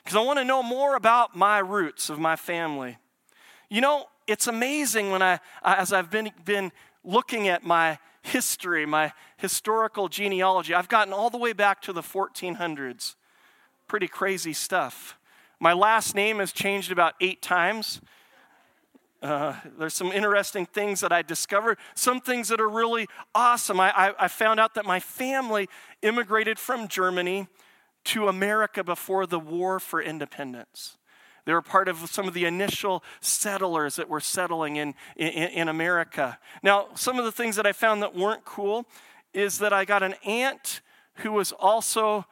because 0.02 0.16
I 0.16 0.20
want 0.20 0.38
to 0.38 0.44
know 0.44 0.62
more 0.62 0.96
about 0.96 1.36
my 1.36 1.58
roots 1.58 2.10
of 2.10 2.18
my 2.18 2.36
family. 2.36 2.98
You 3.68 3.80
know, 3.80 4.06
it's 4.26 4.46
amazing 4.46 5.10
when 5.10 5.22
I, 5.22 5.40
as 5.62 5.92
I've 5.92 6.10
been, 6.10 6.30
been 6.44 6.72
looking 7.04 7.48
at 7.48 7.64
my 7.64 7.98
history, 8.22 8.86
my 8.86 9.12
historical 9.36 10.08
genealogy, 10.08 10.74
I've 10.74 10.88
gotten 10.88 11.12
all 11.12 11.30
the 11.30 11.38
way 11.38 11.52
back 11.52 11.82
to 11.82 11.92
the 11.92 12.02
1400s. 12.02 13.14
Pretty 13.88 14.08
crazy 14.08 14.52
stuff. 14.52 15.18
My 15.58 15.72
last 15.72 16.14
name 16.14 16.38
has 16.38 16.52
changed 16.52 16.90
about 16.90 17.14
eight 17.20 17.42
times. 17.42 18.00
Uh, 19.22 19.54
there's 19.78 19.94
some 19.94 20.10
interesting 20.10 20.66
things 20.66 21.00
that 21.00 21.12
I 21.12 21.22
discovered, 21.22 21.78
some 21.94 22.20
things 22.20 22.48
that 22.48 22.60
are 22.60 22.68
really 22.68 23.06
awesome. 23.34 23.78
I, 23.78 23.92
I, 23.94 24.24
I 24.24 24.28
found 24.28 24.58
out 24.58 24.74
that 24.74 24.84
my 24.84 24.98
family 24.98 25.68
immigrated 26.02 26.58
from 26.58 26.88
Germany 26.88 27.46
to 28.04 28.28
America 28.28 28.82
before 28.82 29.26
the 29.26 29.38
War 29.38 29.78
for 29.80 30.00
Independence. 30.00 30.96
They 31.44 31.52
were 31.52 31.62
part 31.62 31.88
of 31.88 31.98
some 32.10 32.28
of 32.28 32.34
the 32.34 32.44
initial 32.44 33.02
settlers 33.20 33.96
that 33.96 34.08
were 34.08 34.20
settling 34.20 34.76
in, 34.76 34.94
in, 35.16 35.28
in, 35.28 35.68
America. 35.68 36.38
Now, 36.62 36.86
some 36.94 37.18
of 37.18 37.24
the 37.24 37.32
things 37.32 37.56
that 37.56 37.66
I 37.66 37.72
found 37.72 38.02
that 38.02 38.14
weren't 38.14 38.44
cool 38.44 38.86
is 39.34 39.58
that 39.58 39.72
I 39.72 39.84
got 39.84 40.02
an 40.02 40.14
aunt 40.24 40.82
who 41.16 41.32
was 41.32 41.52
also 41.52 42.26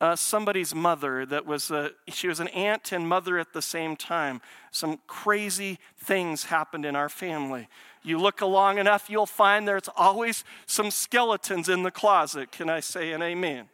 uh, 0.00 0.16
somebody's 0.16 0.74
mother. 0.74 1.26
That 1.26 1.46
was 1.46 1.70
a, 1.70 1.90
she 2.08 2.26
was 2.26 2.40
an 2.40 2.48
aunt 2.48 2.92
and 2.92 3.08
mother 3.08 3.38
at 3.38 3.52
the 3.52 3.62
same 3.62 3.96
time. 3.96 4.40
Some 4.70 4.98
crazy 5.06 5.78
things 5.96 6.44
happened 6.44 6.84
in 6.84 6.96
our 6.96 7.08
family. 7.08 7.68
You 8.02 8.18
look 8.18 8.40
along 8.40 8.78
enough, 8.78 9.08
you'll 9.08 9.26
find 9.26 9.66
there's 9.66 9.88
always 9.96 10.44
some 10.66 10.90
skeletons 10.90 11.68
in 11.68 11.82
the 11.82 11.90
closet. 11.90 12.52
Can 12.52 12.68
I 12.68 12.80
say 12.80 13.12
an 13.12 13.22
amen? 13.22 13.68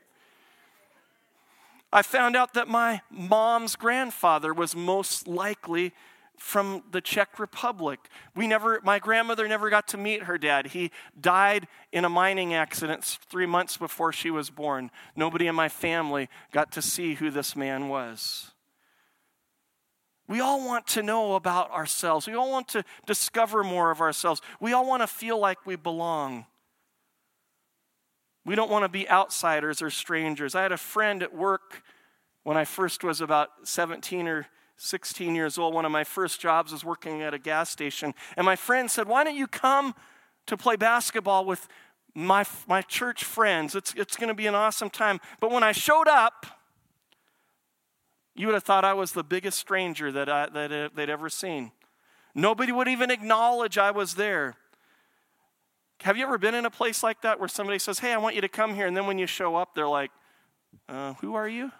I 1.93 2.03
found 2.03 2.37
out 2.37 2.55
that 2.55 2.69
my 2.69 3.03
mom's 3.11 3.77
grandfather 3.77 4.55
was 4.55 4.77
most 4.77 5.27
likely 5.27 5.93
from 6.37 6.83
the 6.91 7.01
Czech 7.01 7.39
Republic. 7.39 8.01
We 8.35 8.47
never, 8.47 8.81
my 8.83 8.99
grandmother 8.99 9.47
never 9.47 9.69
got 9.69 9.89
to 9.89 9.99
meet 9.99 10.23
her 10.23 10.39
dad. 10.39 10.69
He 10.69 10.91
died 11.21 11.69
in 11.93 12.05
a 12.05 12.09
mining 12.09 12.55
accident 12.55 13.19
three 13.29 13.45
months 13.45 13.77
before 13.77 14.13
she 14.13 14.31
was 14.31 14.49
born. 14.49 14.91
Nobody 15.15 15.49
in 15.49 15.55
my 15.55 15.69
family 15.69 16.29
got 16.51 16.73
to 16.73 16.83
see 16.83 17.15
who 17.15 17.31
this 17.31 17.55
man 17.55 17.89
was. 17.89 18.53
We 20.29 20.41
all 20.41 20.65
want 20.65 20.87
to 20.89 21.03
know 21.03 21.35
about 21.35 21.73
ourselves. 21.73 22.27
We 22.27 22.35
all 22.35 22.51
want 22.51 22.69
to 22.69 22.85
discover 23.05 23.63
more 23.63 23.91
of 23.91 24.01
ourselves. 24.01 24.41
We 24.61 24.73
all 24.73 24.87
want 24.87 25.03
to 25.03 25.09
feel 25.09 25.39
like 25.39 25.67
we 25.67 25.77
belong. 25.77 26.47
We 28.45 28.55
don't 28.55 28.71
want 28.71 28.85
to 28.85 28.89
be 28.89 29.09
outsiders 29.09 29.83
or 29.83 29.91
strangers. 29.91 30.55
I 30.55 30.63
had 30.63 30.73
a 30.73 30.79
friend 30.79 31.23
at 31.23 31.35
work 31.35 31.83
when 32.43 32.57
I 32.57 32.65
first 32.65 33.05
was 33.05 33.21
about 33.21 33.51
17 33.65 34.27
or 34.27 34.47
16 34.77 35.35
years 35.35 35.59
old. 35.59 35.75
One 35.75 35.85
of 35.85 35.93
my 35.93 36.05
first 36.05 36.41
jobs 36.41 36.73
was 36.73 36.85
working 36.85 37.23
at 37.23 37.35
a 37.35 37.39
gas 37.39 37.69
station. 37.69 38.15
And 38.37 38.47
my 38.47 38.57
friend 38.57 38.91
said, 38.91 39.07
Why 39.07 39.25
don't 39.25 39.37
you 39.37 39.47
come 39.47 39.95
to 40.47 40.57
play 40.57 40.77
basketball 40.77 41.45
with 41.45 41.69
my, 42.15 42.45
my 42.67 42.81
church 42.83 43.25
friends? 43.25 43.75
It's, 43.75 43.93
it's 43.95 44.17
going 44.17 44.29
to 44.29 44.35
be 44.35 44.47
an 44.47 44.55
awesome 44.55 44.89
time. 44.89 45.21
But 45.39 45.51
when 45.51 45.63
I 45.63 45.73
showed 45.73 46.09
up, 46.09 46.47
you 48.35 48.47
would 48.47 48.55
have 48.55 48.65
thought 48.65 48.87
I 48.87 48.95
was 48.95 49.13
the 49.13 49.23
biggest 49.23 49.59
stranger 49.59 50.11
that, 50.13 50.31
I, 50.31 50.49
that 50.49 50.73
uh, 50.73 50.89
they'd 50.95 51.11
ever 51.11 51.29
seen. 51.29 51.73
Nobody 52.35 52.73
would 52.73 52.89
even 52.89 53.11
acknowledge 53.11 53.77
I 53.77 53.91
was 53.91 54.15
there. 54.15 54.57
Have 56.03 56.17
you 56.17 56.25
ever 56.25 56.39
been 56.39 56.55
in 56.55 56.65
a 56.65 56.71
place 56.71 57.03
like 57.03 57.21
that 57.23 57.39
where 57.39 57.49
somebody 57.49 57.79
says, 57.79 57.99
Hey, 57.99 58.13
I 58.13 58.19
want 58.19 58.35
you 58.35 58.41
to 58.41 58.49
come 58.49 58.75
here, 58.75 58.87
and 58.87 58.97
then 58.97 59.07
when 59.07 59.19
you 59.19 59.27
show 59.27 59.57
up, 59.57 59.75
they're 59.75 59.89
like, 59.89 60.11
uh, 60.89 61.15
Who 61.15 61.35
are 61.35 61.49
you? 61.49 61.73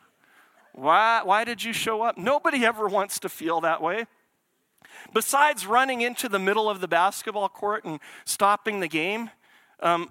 Why, 0.73 1.23
why 1.25 1.45
did 1.45 1.65
you 1.65 1.73
show 1.73 2.03
up? 2.03 2.17
Nobody 2.17 2.65
ever 2.65 2.87
wants 2.87 3.19
to 3.21 3.29
feel 3.29 3.61
that 3.63 3.83
way. 3.83 4.07
Besides 5.13 5.67
running 5.67 6.01
into 6.01 6.29
the 6.29 6.39
middle 6.39 6.69
of 6.69 6.81
the 6.81 6.89
basketball 6.89 7.49
court 7.49 7.85
and 7.85 7.99
stopping 8.25 8.81
the 8.81 8.89
game, 8.89 9.31
um, 9.81 10.11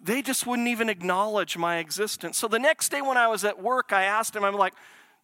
they 0.00 0.22
just 0.22 0.46
wouldn't 0.46 0.68
even 0.68 0.88
acknowledge 0.88 1.56
my 1.56 1.76
existence. 1.76 2.36
So 2.36 2.48
the 2.48 2.58
next 2.58 2.90
day 2.90 3.00
when 3.02 3.16
I 3.16 3.28
was 3.28 3.44
at 3.44 3.62
work, 3.62 3.92
I 3.92 4.04
asked 4.04 4.34
him, 4.34 4.44
I'm 4.44 4.54
like, 4.54 4.74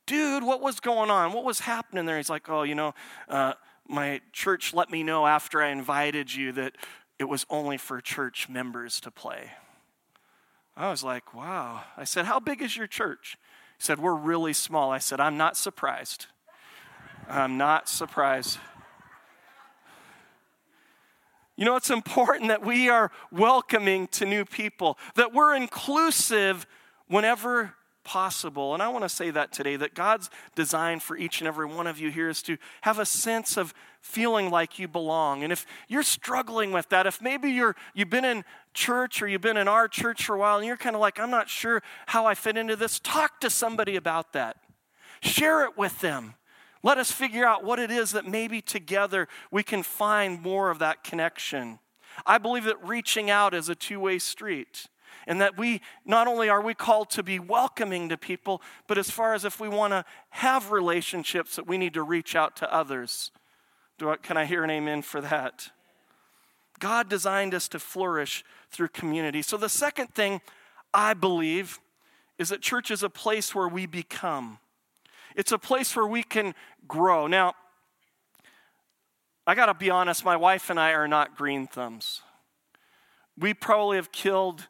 dude, 0.07 0.45
what 0.45 0.61
was 0.61 0.81
going 0.81 1.11
on? 1.11 1.33
What 1.33 1.45
was 1.45 1.61
happening 1.61 2.07
there? 2.07 2.17
He's 2.17 2.31
like, 2.31 2.49
oh, 2.49 2.63
you 2.63 2.75
know, 2.75 2.95
uh, 3.29 3.55
my 3.89 4.21
church 4.33 4.73
let 4.75 4.91
me 4.91 5.03
know 5.03 5.27
after 5.27 5.63
I 5.63 5.71
invited 5.71 6.33
you 6.33 6.53
that 6.53 6.77
it 7.19 7.29
was 7.29 7.45
only 7.51 7.77
for 7.77 8.01
church 8.01 8.49
members 8.49 9.01
to 9.01 9.11
play. 9.11 9.51
I 10.77 10.91
was 10.91 11.03
like, 11.03 11.35
wow. 11.35 11.83
I 11.97 12.05
said, 12.05 12.27
How 12.27 12.39
big 12.39 12.63
is 12.63 12.77
your 12.77 12.87
church? 12.87 13.37
He 13.77 13.83
said, 13.83 13.99
We're 13.99 14.15
really 14.15 14.53
small. 14.53 14.91
I 14.91 14.99
said, 14.99 15.21
I'm 15.21 15.37
not 15.37 15.57
surprised. 15.57 16.27
I'm 17.29 17.59
not 17.59 17.89
surprised. 17.89 18.59
You 21.57 21.65
know, 21.65 21.75
it's 21.75 21.91
important 21.91 22.49
that 22.49 22.65
we 22.65 22.89
are 22.89 23.11
welcoming 23.33 24.07
to 24.09 24.25
new 24.25 24.45
people, 24.45 24.97
that 25.17 25.35
we're 25.35 25.57
inclusive 25.57 26.67
whenever 27.09 27.75
possible. 28.09 28.73
And 28.73 28.83
I 28.83 28.89
want 28.89 29.05
to 29.05 29.09
say 29.11 29.29
that 29.33 29.53
today 29.53 29.77
that 29.77 29.93
God's 29.93 30.31
design 30.55 30.99
for 30.99 31.15
each 31.15 31.43
and 31.43 31.47
every 31.47 31.67
one 31.67 31.87
of 31.87 31.99
you 31.99 32.11
here 32.11 32.31
is 32.31 32.41
to 32.45 32.57
have 32.81 32.99
a 32.99 33.05
sense 33.05 33.59
of 33.59 33.75
feeling 34.01 34.49
like 34.49 34.79
you 34.79 34.89
belong. 34.89 35.43
And 35.43 35.53
if 35.53 35.67
you're 35.89 36.03
struggling 36.03 36.73
with 36.73 36.89
that, 36.89 37.07
if 37.07 37.21
maybe 37.21 37.51
you're 37.51 37.77
you've 37.93 38.09
been 38.09 38.25
in 38.25 38.47
church 38.73 39.21
or 39.21 39.29
you've 39.29 39.43
been 39.43 39.59
in 39.59 39.69
our 39.69 39.89
church 39.89 40.25
for 40.25 40.37
a 40.37 40.39
while 40.39 40.57
and 40.57 40.67
you're 40.67 40.79
kind 40.79 40.97
of 40.97 41.03
like, 41.03 41.21
I'm 41.21 41.31
not 41.31 41.51
sure 41.51 41.83
how 42.07 42.25
I 42.25 42.35
fit 42.35 42.57
into 42.57 42.77
this, 42.77 42.99
talk 42.99 43.41
to 43.41 43.51
somebody 43.51 43.95
about 43.97 44.33
that. 44.33 44.57
Share 45.21 45.65
it 45.65 45.77
with 45.77 46.01
them. 46.01 46.33
Let 46.83 46.97
us 46.97 47.13
figure 47.13 47.45
out 47.45 47.63
what 47.63 47.79
it 47.79 47.91
is 47.91 48.13
that 48.13 48.27
maybe 48.27 48.63
together 48.63 49.29
we 49.51 49.63
can 49.63 49.83
find 49.83 50.41
more 50.41 50.71
of 50.71 50.79
that 50.79 51.05
connection. 51.05 51.79
I 52.25 52.39
believe 52.39 52.65
that 52.65 52.83
reaching 52.83 53.29
out 53.29 53.53
is 53.53 53.69
a 53.69 53.75
two 53.75 54.01
way 54.01 54.19
street. 54.19 54.87
And 55.27 55.41
that 55.41 55.57
we 55.57 55.81
not 56.05 56.27
only 56.27 56.49
are 56.49 56.63
we 56.63 56.75
called 56.75 57.11
to 57.11 57.23
be 57.23 57.39
welcoming 57.39 58.09
to 58.09 58.17
people, 58.17 58.63
but 58.87 58.99
as 58.99 59.11
far 59.11 59.35
as 59.35 59.45
if 59.45 59.61
we 59.61 59.69
want 59.69 59.93
to 59.93 60.05
have 60.31 60.71
relationships, 60.71 61.57
that 61.57 61.67
we 61.67 61.79
need 61.79 61.95
to 61.95 62.03
reach 62.03 62.35
out 62.35 62.57
to 62.57 62.73
others. 62.73 63.31
I, 64.01 64.17
can 64.17 64.37
I 64.37 64.45
hear 64.45 64.65
an 64.65 64.71
amen 64.71 65.03
for 65.03 65.21
that? 65.21 65.71
God 66.79 67.09
designed 67.09 67.55
us 67.55 67.69
to 67.69 67.79
flourish 67.79 68.45
through 68.71 68.89
community. 68.89 69.43
So, 69.43 69.57
the 69.57 69.69
second 69.69 70.15
thing 70.15 70.41
I 70.95 71.15
believe 71.15 71.81
is 72.39 72.51
that 72.51 72.61
church 72.61 72.91
is 72.91 73.03
a 73.03 73.11
place 73.11 73.55
where 73.55 73.69
we 73.69 73.87
become, 73.87 74.59
it's 75.35 75.53
a 75.53 75.59
place 75.59 75.95
where 75.97 76.07
we 76.07 76.23
can 76.23 76.55
grow. 76.87 77.27
Now, 77.27 77.55
I 79.47 79.55
got 79.55 79.67
to 79.67 79.75
be 79.75 79.91
honest, 79.91 80.25
my 80.25 80.37
wife 80.37 80.69
and 80.69 80.79
I 80.79 80.93
are 80.93 81.09
not 81.09 81.37
green 81.37 81.67
thumbs. 81.67 82.21
We 83.39 83.55
probably 83.55 83.97
have 83.97 84.13
killed 84.13 84.69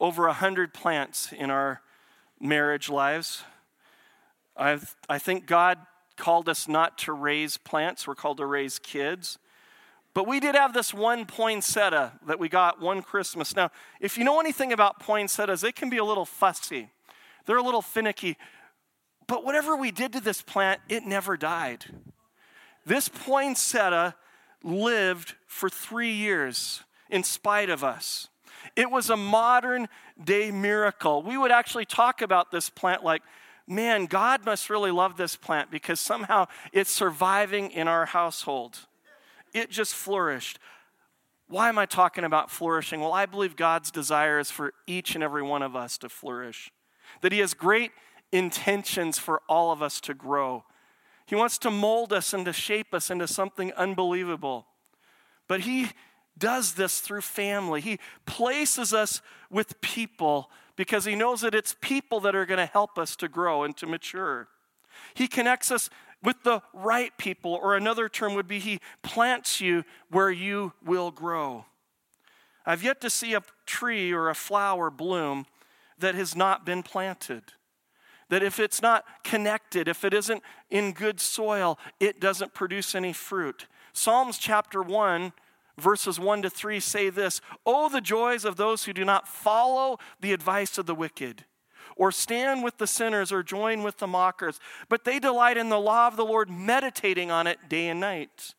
over 0.00 0.26
a 0.26 0.32
hundred 0.32 0.74
plants 0.74 1.32
in 1.32 1.50
our 1.50 1.80
marriage 2.40 2.88
lives. 2.88 3.42
i 4.56 4.78
I 5.08 5.18
think 5.18 5.46
God 5.46 5.78
called 6.16 6.48
us 6.48 6.68
not 6.68 6.98
to 6.98 7.12
raise 7.12 7.56
plants, 7.56 8.06
we're 8.06 8.14
called 8.14 8.38
to 8.38 8.46
raise 8.46 8.78
kids. 8.78 9.38
But 10.14 10.28
we 10.28 10.38
did 10.38 10.54
have 10.54 10.72
this 10.72 10.94
one 10.94 11.26
poinsettia 11.26 12.20
that 12.26 12.38
we 12.38 12.48
got 12.48 12.80
one 12.80 13.02
Christmas. 13.02 13.56
Now, 13.56 13.70
if 14.00 14.16
you 14.16 14.22
know 14.22 14.38
anything 14.38 14.72
about 14.72 15.00
poinsettias, 15.00 15.60
they 15.60 15.72
can 15.72 15.90
be 15.90 15.98
a 15.98 16.04
little 16.04 16.24
fussy, 16.24 16.90
they're 17.46 17.56
a 17.56 17.62
little 17.62 17.82
finicky. 17.82 18.36
But 19.26 19.44
whatever 19.44 19.74
we 19.74 19.90
did 19.90 20.12
to 20.12 20.20
this 20.20 20.42
plant, 20.42 20.82
it 20.88 21.04
never 21.04 21.36
died. 21.36 21.86
This 22.84 23.08
poinsettia 23.08 24.14
lived 24.62 25.34
for 25.46 25.70
three 25.70 26.12
years 26.12 26.82
in 27.08 27.22
spite 27.22 27.70
of 27.70 27.82
us. 27.82 28.28
It 28.76 28.90
was 28.90 29.10
a 29.10 29.16
modern 29.16 29.88
day 30.22 30.50
miracle. 30.50 31.22
We 31.22 31.36
would 31.36 31.50
actually 31.50 31.84
talk 31.84 32.22
about 32.22 32.50
this 32.50 32.70
plant 32.70 33.04
like, 33.04 33.22
man, 33.66 34.06
God 34.06 34.44
must 34.44 34.70
really 34.70 34.90
love 34.90 35.16
this 35.16 35.36
plant 35.36 35.70
because 35.70 36.00
somehow 36.00 36.46
it's 36.72 36.90
surviving 36.90 37.70
in 37.70 37.88
our 37.88 38.06
household 38.06 38.80
it 39.54 39.70
just 39.70 39.94
flourished. 39.94 40.58
Why 41.46 41.68
am 41.68 41.78
I 41.78 41.86
talking 41.86 42.24
about 42.24 42.50
flourishing? 42.50 43.00
Well, 43.00 43.12
I 43.12 43.24
believe 43.24 43.56
God's 43.56 43.90
desire 43.90 44.38
is 44.38 44.50
for 44.50 44.74
each 44.86 45.14
and 45.14 45.22
every 45.22 45.42
one 45.42 45.62
of 45.62 45.76
us 45.76 45.96
to 45.98 46.08
flourish, 46.08 46.72
that 47.20 47.32
He 47.32 47.38
has 47.38 47.54
great 47.54 47.92
intentions 48.32 49.18
for 49.18 49.40
all 49.48 49.70
of 49.70 49.80
us 49.80 50.00
to 50.02 50.14
grow. 50.14 50.64
He 51.26 51.36
wants 51.36 51.56
to 51.58 51.70
mold 51.70 52.12
us 52.12 52.34
and 52.34 52.44
to 52.44 52.52
shape 52.52 52.92
us 52.92 53.10
into 53.10 53.28
something 53.28 53.72
unbelievable. 53.74 54.66
But 55.46 55.60
He 55.60 55.90
does 56.36 56.74
this 56.74 57.00
through 57.00 57.20
family. 57.20 57.80
He 57.80 57.98
places 58.26 58.92
us 58.92 59.22
with 59.50 59.80
people 59.80 60.50
because 60.76 61.04
He 61.04 61.14
knows 61.14 61.42
that 61.42 61.54
it's 61.54 61.74
people 61.80 62.20
that 62.20 62.34
are 62.34 62.46
going 62.46 62.58
to 62.58 62.66
help 62.66 62.98
us 62.98 63.16
to 63.16 63.28
grow 63.28 63.62
and 63.62 63.76
to 63.76 63.86
mature. 63.86 64.48
He 65.14 65.28
connects 65.28 65.70
us 65.70 65.90
with 66.22 66.42
the 66.42 66.62
right 66.72 67.16
people, 67.18 67.58
or 67.62 67.76
another 67.76 68.08
term 68.08 68.34
would 68.34 68.48
be 68.48 68.58
He 68.58 68.80
plants 69.02 69.60
you 69.60 69.84
where 70.10 70.30
you 70.30 70.72
will 70.84 71.10
grow. 71.10 71.66
I've 72.66 72.82
yet 72.82 73.00
to 73.02 73.10
see 73.10 73.34
a 73.34 73.42
tree 73.66 74.12
or 74.12 74.28
a 74.28 74.34
flower 74.34 74.90
bloom 74.90 75.46
that 75.98 76.14
has 76.14 76.34
not 76.34 76.64
been 76.64 76.82
planted. 76.82 77.42
That 78.30 78.42
if 78.42 78.58
it's 78.58 78.80
not 78.80 79.04
connected, 79.22 79.86
if 79.86 80.02
it 80.02 80.14
isn't 80.14 80.42
in 80.70 80.92
good 80.92 81.20
soil, 81.20 81.78
it 82.00 82.20
doesn't 82.20 82.54
produce 82.54 82.94
any 82.94 83.12
fruit. 83.12 83.66
Psalms 83.92 84.38
chapter 84.38 84.82
1, 84.82 85.32
verses 85.78 86.18
1 86.18 86.42
to 86.42 86.50
3 86.50 86.80
say 86.80 87.10
this 87.10 87.40
Oh, 87.64 87.88
the 87.88 88.00
joys 88.00 88.44
of 88.44 88.56
those 88.56 88.84
who 88.84 88.92
do 88.92 89.04
not 89.04 89.28
follow 89.28 89.98
the 90.20 90.32
advice 90.32 90.78
of 90.78 90.86
the 90.86 90.94
wicked 90.94 91.44
or 91.96 92.10
stand 92.10 92.64
with 92.64 92.78
the 92.78 92.86
sinners 92.86 93.30
or 93.32 93.42
join 93.42 93.82
with 93.82 93.98
the 93.98 94.06
mockers, 94.06 94.58
but 94.88 95.04
they 95.04 95.18
delight 95.18 95.56
in 95.56 95.68
the 95.68 95.78
law 95.78 96.06
of 96.06 96.16
the 96.16 96.24
Lord, 96.24 96.50
meditating 96.50 97.30
on 97.30 97.46
it 97.46 97.68
day 97.68 97.88
and 97.88 98.00
night. 98.00 98.54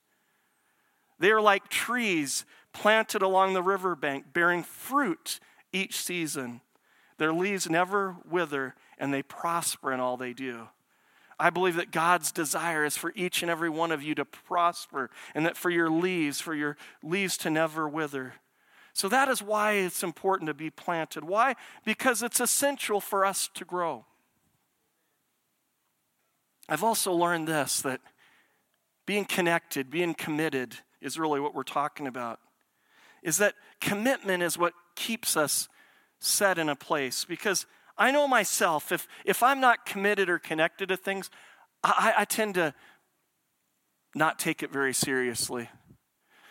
They 1.19 1.31
are 1.31 1.41
like 1.41 1.69
trees 1.69 2.45
planted 2.73 3.21
along 3.21 3.53
the 3.53 3.63
riverbank, 3.63 4.33
bearing 4.33 4.63
fruit 4.63 5.39
each 5.71 5.97
season. 5.97 6.61
Their 7.17 7.33
leaves 7.33 7.69
never 7.69 8.17
wither, 8.29 8.75
and 8.97 9.13
they 9.13 9.23
prosper 9.23 9.93
in 9.93 9.99
all 9.99 10.17
they 10.17 10.33
do. 10.33 10.67
I 11.39 11.49
believe 11.49 11.75
that 11.75 11.91
God's 11.91 12.31
desire 12.31 12.85
is 12.85 12.95
for 12.95 13.11
each 13.15 13.41
and 13.41 13.51
every 13.51 13.69
one 13.69 13.91
of 13.91 14.01
you 14.01 14.15
to 14.15 14.25
prosper, 14.25 15.09
and 15.33 15.45
that 15.45 15.57
for 15.57 15.69
your 15.69 15.89
leaves, 15.89 16.39
for 16.39 16.53
your 16.53 16.77
leaves 17.03 17.37
to 17.39 17.49
never 17.49 17.87
wither. 17.87 18.35
So 18.93 19.09
that 19.09 19.27
is 19.27 19.41
why 19.41 19.73
it's 19.73 20.03
important 20.03 20.47
to 20.47 20.53
be 20.53 20.69
planted. 20.69 21.25
Why? 21.25 21.55
Because 21.83 22.23
it's 22.23 22.39
essential 22.39 23.01
for 23.01 23.25
us 23.25 23.49
to 23.55 23.65
grow. 23.65 24.05
I've 26.69 26.83
also 26.83 27.11
learned 27.11 27.47
this 27.47 27.81
that 27.81 27.99
being 29.05 29.25
connected, 29.25 29.91
being 29.91 30.13
committed 30.13 30.77
is 31.01 31.19
really 31.19 31.39
what 31.39 31.53
we're 31.53 31.63
talking 31.63 32.07
about. 32.07 32.39
Is 33.21 33.37
that 33.37 33.55
commitment 33.81 34.41
is 34.41 34.57
what 34.57 34.73
keeps 34.95 35.35
us 35.35 35.67
set 36.19 36.57
in 36.57 36.69
a 36.69 36.75
place. 36.75 37.25
Because 37.25 37.65
I 37.97 38.11
know 38.11 38.27
myself, 38.27 38.91
if, 38.91 39.07
if 39.23 39.41
I'm 39.41 39.59
not 39.59 39.85
committed 39.85 40.29
or 40.29 40.39
connected 40.39 40.89
to 40.89 40.97
things, 40.97 41.29
I, 41.83 42.13
I 42.19 42.25
tend 42.25 42.55
to 42.55 42.73
not 44.13 44.39
take 44.39 44.63
it 44.63 44.71
very 44.71 44.93
seriously. 44.93 45.69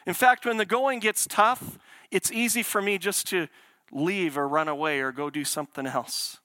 In 0.06 0.14
fact, 0.14 0.44
when 0.44 0.58
the 0.58 0.66
going 0.66 1.00
gets 1.00 1.26
tough, 1.26 1.78
it's 2.10 2.30
easy 2.30 2.62
for 2.62 2.80
me 2.80 2.98
just 2.98 3.26
to 3.28 3.48
leave 3.90 4.36
or 4.36 4.46
run 4.46 4.68
away 4.68 5.00
or 5.00 5.12
go 5.12 5.30
do 5.30 5.44
something 5.44 5.86
else. 5.86 6.38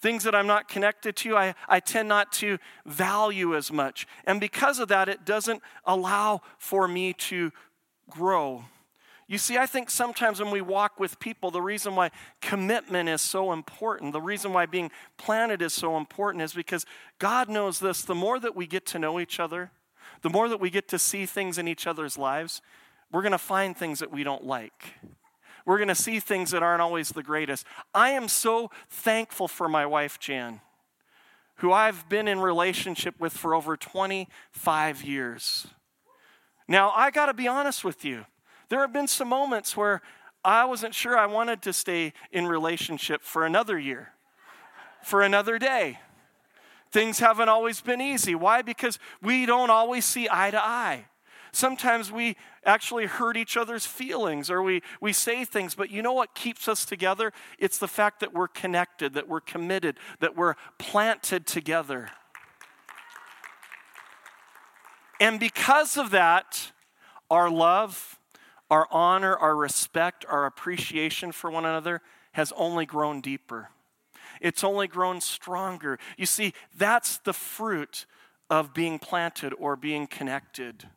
Things 0.00 0.24
that 0.24 0.34
I'm 0.34 0.46
not 0.46 0.68
connected 0.68 1.16
to, 1.16 1.36
I, 1.36 1.54
I 1.68 1.80
tend 1.80 2.08
not 2.08 2.30
to 2.34 2.58
value 2.84 3.56
as 3.56 3.72
much. 3.72 4.06
And 4.24 4.40
because 4.40 4.78
of 4.78 4.88
that, 4.88 5.08
it 5.08 5.24
doesn't 5.24 5.62
allow 5.84 6.42
for 6.58 6.86
me 6.86 7.12
to 7.14 7.50
grow. 8.10 8.64
You 9.28 9.38
see, 9.38 9.58
I 9.58 9.66
think 9.66 9.90
sometimes 9.90 10.40
when 10.40 10.52
we 10.52 10.60
walk 10.60 11.00
with 11.00 11.18
people, 11.18 11.50
the 11.50 11.60
reason 11.60 11.96
why 11.96 12.10
commitment 12.40 13.08
is 13.08 13.20
so 13.20 13.52
important, 13.52 14.12
the 14.12 14.20
reason 14.20 14.52
why 14.52 14.66
being 14.66 14.90
planted 15.16 15.62
is 15.62 15.72
so 15.72 15.96
important 15.96 16.42
is 16.42 16.52
because 16.52 16.86
God 17.18 17.48
knows 17.48 17.80
this 17.80 18.02
the 18.02 18.14
more 18.14 18.38
that 18.38 18.54
we 18.54 18.66
get 18.68 18.86
to 18.86 19.00
know 19.00 19.18
each 19.18 19.40
other, 19.40 19.72
the 20.22 20.30
more 20.30 20.48
that 20.48 20.60
we 20.60 20.70
get 20.70 20.86
to 20.88 20.98
see 20.98 21.26
things 21.26 21.58
in 21.58 21.66
each 21.66 21.88
other's 21.88 22.16
lives, 22.16 22.62
we're 23.10 23.22
going 23.22 23.32
to 23.32 23.38
find 23.38 23.76
things 23.76 23.98
that 23.98 24.12
we 24.12 24.22
don't 24.22 24.44
like. 24.44 24.94
We're 25.64 25.78
going 25.78 25.88
to 25.88 25.96
see 25.96 26.20
things 26.20 26.52
that 26.52 26.62
aren't 26.62 26.80
always 26.80 27.08
the 27.08 27.24
greatest. 27.24 27.66
I 27.92 28.10
am 28.10 28.28
so 28.28 28.70
thankful 28.88 29.48
for 29.48 29.68
my 29.68 29.84
wife, 29.86 30.20
Jan, 30.20 30.60
who 31.56 31.72
I've 31.72 32.08
been 32.08 32.28
in 32.28 32.38
relationship 32.38 33.18
with 33.18 33.32
for 33.32 33.56
over 33.56 33.76
25 33.76 35.02
years. 35.02 35.66
Now, 36.68 36.92
I 36.94 37.10
got 37.10 37.26
to 37.26 37.34
be 37.34 37.48
honest 37.48 37.82
with 37.82 38.04
you. 38.04 38.26
There 38.68 38.80
have 38.80 38.92
been 38.92 39.06
some 39.06 39.28
moments 39.28 39.76
where 39.76 40.02
I 40.44 40.64
wasn't 40.64 40.94
sure 40.94 41.16
I 41.16 41.26
wanted 41.26 41.62
to 41.62 41.72
stay 41.72 42.12
in 42.32 42.46
relationship 42.46 43.22
for 43.22 43.44
another 43.44 43.78
year, 43.78 44.12
for 45.02 45.22
another 45.22 45.58
day. 45.58 45.98
Things 46.92 47.18
haven't 47.18 47.48
always 47.48 47.80
been 47.80 48.00
easy. 48.00 48.34
Why? 48.34 48.62
Because 48.62 48.98
we 49.20 49.44
don't 49.44 49.70
always 49.70 50.04
see 50.04 50.28
eye 50.30 50.50
to 50.50 50.64
eye. 50.64 51.06
Sometimes 51.52 52.12
we 52.12 52.36
actually 52.64 53.06
hurt 53.06 53.36
each 53.36 53.56
other's 53.56 53.86
feelings 53.86 54.50
or 54.50 54.62
we, 54.62 54.82
we 55.00 55.12
say 55.12 55.44
things, 55.44 55.74
but 55.74 55.90
you 55.90 56.02
know 56.02 56.12
what 56.12 56.34
keeps 56.34 56.68
us 56.68 56.84
together? 56.84 57.32
It's 57.58 57.78
the 57.78 57.88
fact 57.88 58.20
that 58.20 58.34
we're 58.34 58.48
connected, 58.48 59.14
that 59.14 59.26
we're 59.26 59.40
committed, 59.40 59.96
that 60.20 60.36
we're 60.36 60.54
planted 60.78 61.46
together. 61.46 62.10
And 65.18 65.40
because 65.40 65.96
of 65.96 66.10
that, 66.10 66.72
our 67.30 67.48
love, 67.48 68.18
our 68.70 68.88
honor, 68.90 69.36
our 69.36 69.54
respect, 69.54 70.24
our 70.28 70.46
appreciation 70.46 71.32
for 71.32 71.50
one 71.50 71.64
another 71.64 72.02
has 72.32 72.52
only 72.56 72.84
grown 72.86 73.20
deeper. 73.20 73.70
It's 74.40 74.64
only 74.64 74.86
grown 74.86 75.20
stronger. 75.20 75.98
You 76.16 76.26
see, 76.26 76.52
that's 76.76 77.18
the 77.18 77.32
fruit 77.32 78.06
of 78.50 78.74
being 78.74 78.98
planted 78.98 79.54
or 79.58 79.76
being 79.76 80.06
connected. 80.06 80.88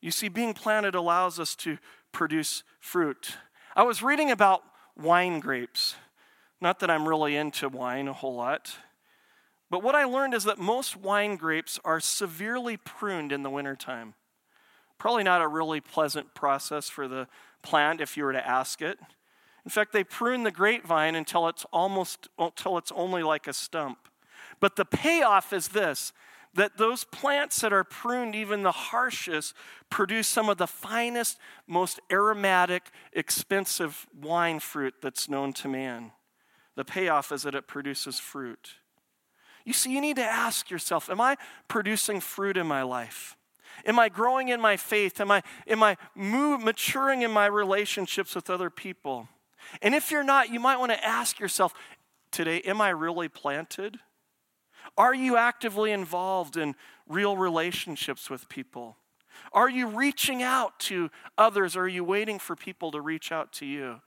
You 0.00 0.10
see, 0.10 0.28
being 0.28 0.52
planted 0.52 0.94
allows 0.94 1.40
us 1.40 1.54
to 1.56 1.78
produce 2.12 2.62
fruit. 2.78 3.38
I 3.74 3.82
was 3.84 4.02
reading 4.02 4.30
about 4.30 4.62
wine 4.96 5.40
grapes. 5.40 5.96
Not 6.60 6.80
that 6.80 6.90
I'm 6.90 7.08
really 7.08 7.36
into 7.36 7.68
wine 7.68 8.08
a 8.08 8.12
whole 8.12 8.34
lot, 8.34 8.76
but 9.70 9.82
what 9.82 9.94
I 9.94 10.04
learned 10.04 10.34
is 10.34 10.44
that 10.44 10.58
most 10.58 10.96
wine 10.96 11.36
grapes 11.36 11.80
are 11.84 12.00
severely 12.00 12.76
pruned 12.76 13.32
in 13.32 13.42
the 13.42 13.50
wintertime. 13.50 14.14
Probably 14.98 15.22
not 15.22 15.42
a 15.42 15.48
really 15.48 15.80
pleasant 15.80 16.34
process 16.34 16.88
for 16.88 17.08
the 17.08 17.28
plant 17.62 18.00
if 18.00 18.16
you 18.16 18.24
were 18.24 18.32
to 18.32 18.46
ask 18.46 18.80
it. 18.80 18.98
In 19.64 19.70
fact, 19.70 19.92
they 19.92 20.04
prune 20.04 20.42
the 20.42 20.50
grapevine 20.50 21.14
until 21.14 21.48
it's 21.48 21.64
almost 21.72 22.28
until 22.38 22.76
it's 22.76 22.92
only 22.92 23.22
like 23.22 23.46
a 23.46 23.52
stump. 23.52 23.98
But 24.60 24.76
the 24.76 24.84
payoff 24.84 25.52
is 25.52 25.68
this 25.68 26.12
that 26.54 26.76
those 26.78 27.02
plants 27.04 27.60
that 27.60 27.72
are 27.72 27.82
pruned, 27.82 28.34
even 28.34 28.62
the 28.62 28.70
harshest, 28.70 29.54
produce 29.90 30.28
some 30.28 30.48
of 30.48 30.56
the 30.56 30.68
finest, 30.68 31.36
most 31.66 31.98
aromatic, 32.12 32.90
expensive 33.12 34.06
wine 34.18 34.60
fruit 34.60 34.94
that's 35.02 35.28
known 35.28 35.52
to 35.52 35.68
man. 35.68 36.12
The 36.76 36.84
payoff 36.84 37.32
is 37.32 37.42
that 37.42 37.56
it 37.56 37.66
produces 37.66 38.20
fruit. 38.20 38.74
You 39.64 39.72
see, 39.72 39.92
you 39.92 40.00
need 40.00 40.16
to 40.16 40.24
ask 40.24 40.70
yourself 40.70 41.08
Am 41.10 41.20
I 41.20 41.36
producing 41.68 42.20
fruit 42.20 42.56
in 42.56 42.66
my 42.66 42.82
life? 42.82 43.36
Am 43.84 43.98
I 43.98 44.08
growing 44.08 44.48
in 44.48 44.60
my 44.60 44.76
faith? 44.76 45.20
Am 45.20 45.30
I, 45.30 45.42
am 45.66 45.82
I 45.82 45.96
move, 46.14 46.62
maturing 46.62 47.22
in 47.22 47.30
my 47.30 47.46
relationships 47.46 48.34
with 48.34 48.50
other 48.50 48.70
people? 48.70 49.28
And 49.82 49.94
if 49.94 50.10
you're 50.10 50.24
not, 50.24 50.50
you 50.50 50.60
might 50.60 50.78
want 50.78 50.92
to 50.92 51.04
ask 51.04 51.38
yourself 51.38 51.74
today 52.30 52.60
Am 52.62 52.80
I 52.80 52.90
really 52.90 53.28
planted? 53.28 53.98
Are 54.96 55.14
you 55.14 55.36
actively 55.36 55.90
involved 55.90 56.56
in 56.56 56.74
real 57.08 57.36
relationships 57.36 58.30
with 58.30 58.48
people? 58.48 58.98
Are 59.52 59.68
you 59.68 59.88
reaching 59.88 60.42
out 60.42 60.78
to 60.80 61.10
others? 61.36 61.76
Or 61.76 61.82
are 61.82 61.88
you 61.88 62.04
waiting 62.04 62.38
for 62.38 62.54
people 62.54 62.90
to 62.92 63.00
reach 63.00 63.32
out 63.32 63.52
to 63.54 63.66
you? 63.66 64.00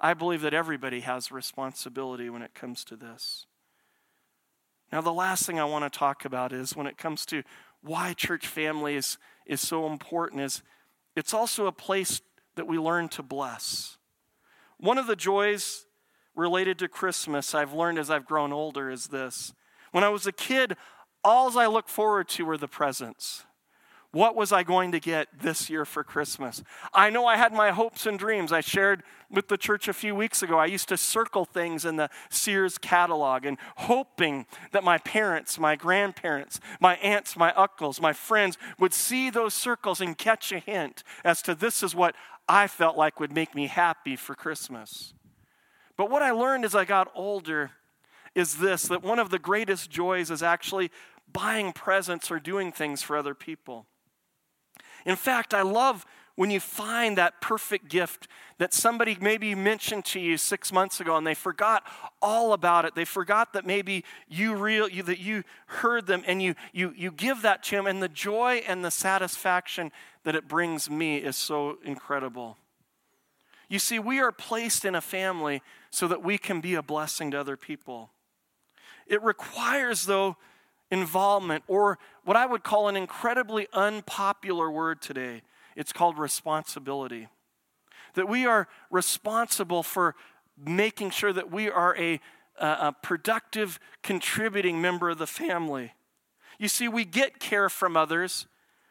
I 0.00 0.14
believe 0.14 0.40
that 0.42 0.54
everybody 0.54 1.00
has 1.00 1.30
responsibility 1.30 2.28
when 2.28 2.42
it 2.42 2.54
comes 2.54 2.84
to 2.84 2.96
this. 2.96 3.46
Now, 4.90 5.00
the 5.00 5.12
last 5.12 5.46
thing 5.46 5.58
I 5.58 5.64
want 5.64 5.90
to 5.90 5.98
talk 5.98 6.24
about 6.24 6.52
is 6.52 6.76
when 6.76 6.86
it 6.86 6.98
comes 6.98 7.24
to 7.26 7.42
why 7.82 8.12
church 8.14 8.46
family 8.46 8.96
is, 8.96 9.18
is 9.46 9.60
so 9.60 9.86
important 9.86 10.42
is 10.42 10.62
it's 11.16 11.34
also 11.34 11.66
a 11.66 11.72
place 11.72 12.22
that 12.56 12.66
we 12.66 12.78
learn 12.78 13.08
to 13.10 13.22
bless. 13.22 13.98
One 14.78 14.98
of 14.98 15.06
the 15.06 15.16
joys 15.16 15.86
related 16.34 16.78
to 16.78 16.88
Christmas 16.88 17.54
I've 17.54 17.72
learned 17.72 17.98
as 17.98 18.10
I've 18.10 18.26
grown 18.26 18.52
older 18.52 18.90
is 18.90 19.08
this. 19.08 19.52
When 19.90 20.04
I 20.04 20.08
was 20.08 20.26
a 20.26 20.32
kid, 20.32 20.76
all 21.22 21.56
I 21.58 21.66
looked 21.66 21.90
forward 21.90 22.28
to 22.30 22.44
were 22.44 22.56
the 22.56 22.68
presents. 22.68 23.44
What 24.12 24.36
was 24.36 24.52
I 24.52 24.62
going 24.62 24.92
to 24.92 25.00
get 25.00 25.28
this 25.40 25.70
year 25.70 25.86
for 25.86 26.04
Christmas? 26.04 26.62
I 26.92 27.08
know 27.08 27.24
I 27.24 27.38
had 27.38 27.54
my 27.54 27.70
hopes 27.70 28.04
and 28.04 28.18
dreams. 28.18 28.52
I 28.52 28.60
shared 28.60 29.02
with 29.30 29.48
the 29.48 29.56
church 29.56 29.88
a 29.88 29.94
few 29.94 30.14
weeks 30.14 30.42
ago. 30.42 30.58
I 30.58 30.66
used 30.66 30.90
to 30.90 30.98
circle 30.98 31.46
things 31.46 31.86
in 31.86 31.96
the 31.96 32.10
Sears 32.28 32.76
catalog 32.76 33.46
and 33.46 33.56
hoping 33.76 34.44
that 34.72 34.84
my 34.84 34.98
parents, 34.98 35.58
my 35.58 35.76
grandparents, 35.76 36.60
my 36.78 36.96
aunts, 36.96 37.38
my 37.38 37.54
uncles, 37.54 38.02
my 38.02 38.12
friends 38.12 38.58
would 38.78 38.92
see 38.92 39.30
those 39.30 39.54
circles 39.54 40.02
and 40.02 40.18
catch 40.18 40.52
a 40.52 40.58
hint 40.58 41.02
as 41.24 41.40
to 41.42 41.54
this 41.54 41.82
is 41.82 41.94
what 41.94 42.14
I 42.46 42.66
felt 42.66 42.98
like 42.98 43.18
would 43.18 43.32
make 43.32 43.54
me 43.54 43.66
happy 43.66 44.16
for 44.16 44.34
Christmas. 44.34 45.14
But 45.96 46.10
what 46.10 46.22
I 46.22 46.32
learned 46.32 46.66
as 46.66 46.74
I 46.74 46.84
got 46.84 47.10
older 47.14 47.70
is 48.34 48.58
this 48.58 48.82
that 48.88 49.02
one 49.02 49.18
of 49.18 49.30
the 49.30 49.38
greatest 49.38 49.90
joys 49.90 50.30
is 50.30 50.42
actually 50.42 50.90
buying 51.32 51.72
presents 51.72 52.30
or 52.30 52.38
doing 52.38 52.72
things 52.72 53.00
for 53.00 53.16
other 53.16 53.34
people. 53.34 53.86
In 55.04 55.16
fact, 55.16 55.54
I 55.54 55.62
love 55.62 56.06
when 56.34 56.50
you 56.50 56.60
find 56.60 57.18
that 57.18 57.40
perfect 57.40 57.88
gift 57.88 58.26
that 58.58 58.72
somebody 58.72 59.16
maybe 59.20 59.54
mentioned 59.54 60.04
to 60.06 60.20
you 60.20 60.36
six 60.36 60.72
months 60.72 61.00
ago 61.00 61.16
and 61.16 61.26
they 61.26 61.34
forgot 61.34 61.84
all 62.22 62.52
about 62.52 62.84
it. 62.84 62.94
They 62.94 63.04
forgot 63.04 63.52
that 63.52 63.66
maybe 63.66 64.04
you 64.28 64.54
real 64.54 64.88
you, 64.88 65.02
that 65.02 65.18
you 65.18 65.44
heard 65.66 66.06
them 66.06 66.22
and 66.26 66.40
you 66.42 66.54
you 66.72 66.94
you 66.96 67.10
give 67.10 67.42
that 67.42 67.62
to 67.64 67.76
them 67.76 67.86
and 67.86 68.02
the 68.02 68.08
joy 68.08 68.62
and 68.66 68.84
the 68.84 68.90
satisfaction 68.90 69.92
that 70.24 70.34
it 70.34 70.48
brings 70.48 70.88
me 70.88 71.16
is 71.18 71.36
so 71.36 71.78
incredible. 71.84 72.56
You 73.68 73.78
see 73.78 73.98
we 73.98 74.20
are 74.20 74.32
placed 74.32 74.84
in 74.84 74.94
a 74.94 75.00
family 75.00 75.62
so 75.90 76.08
that 76.08 76.22
we 76.22 76.38
can 76.38 76.60
be 76.60 76.74
a 76.74 76.82
blessing 76.82 77.30
to 77.32 77.40
other 77.40 77.56
people. 77.56 78.10
It 79.06 79.22
requires 79.22 80.06
though 80.06 80.36
involvement, 80.92 81.64
or 81.66 81.98
what 82.22 82.36
I 82.36 82.44
would 82.44 82.62
call 82.62 82.86
an 82.86 82.96
incredibly 82.96 83.66
unpopular 83.72 84.70
word 84.70 85.00
today. 85.00 85.40
It's 85.74 85.90
called 85.90 86.18
responsibility. 86.18 87.28
That 88.14 88.28
we 88.28 88.44
are 88.44 88.68
responsible 88.90 89.82
for 89.82 90.14
making 90.62 91.10
sure 91.10 91.32
that 91.32 91.50
we 91.50 91.70
are 91.70 91.96
a, 91.96 92.20
a 92.58 92.92
productive, 92.92 93.80
contributing 94.02 94.82
member 94.82 95.08
of 95.08 95.16
the 95.16 95.26
family. 95.26 95.94
You 96.58 96.68
see, 96.68 96.88
we 96.88 97.06
get 97.06 97.40
care 97.40 97.70
from 97.70 97.96
others 97.96 98.46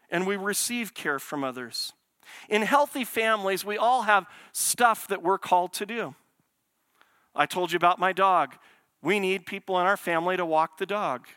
and 0.10 0.26
we 0.26 0.36
receive 0.38 0.96
care 0.96 1.20
from 1.20 1.44
others. 1.44 1.94
In 2.50 2.64
healthy 2.64 3.06
families, 3.06 3.64
we 3.64 3.78
all 3.78 4.02
have 4.04 4.26
stuff 4.54 5.08
that 5.08 5.22
we're 5.22 5.38
called 5.38 5.72
to 5.74 5.86
do. 5.86 6.16
I 7.36 7.46
told 7.46 7.72
you 7.72 7.78
about 7.78 8.00
my 8.00 8.12
dog. 8.12 8.56
We 9.04 9.20
need 9.20 9.46
people 9.46 9.80
in 9.80 9.86
our 9.86 9.98
family 9.98 10.36
to 10.36 10.46
walk 10.46 10.80
the 10.80 10.88
dog. 10.88 11.28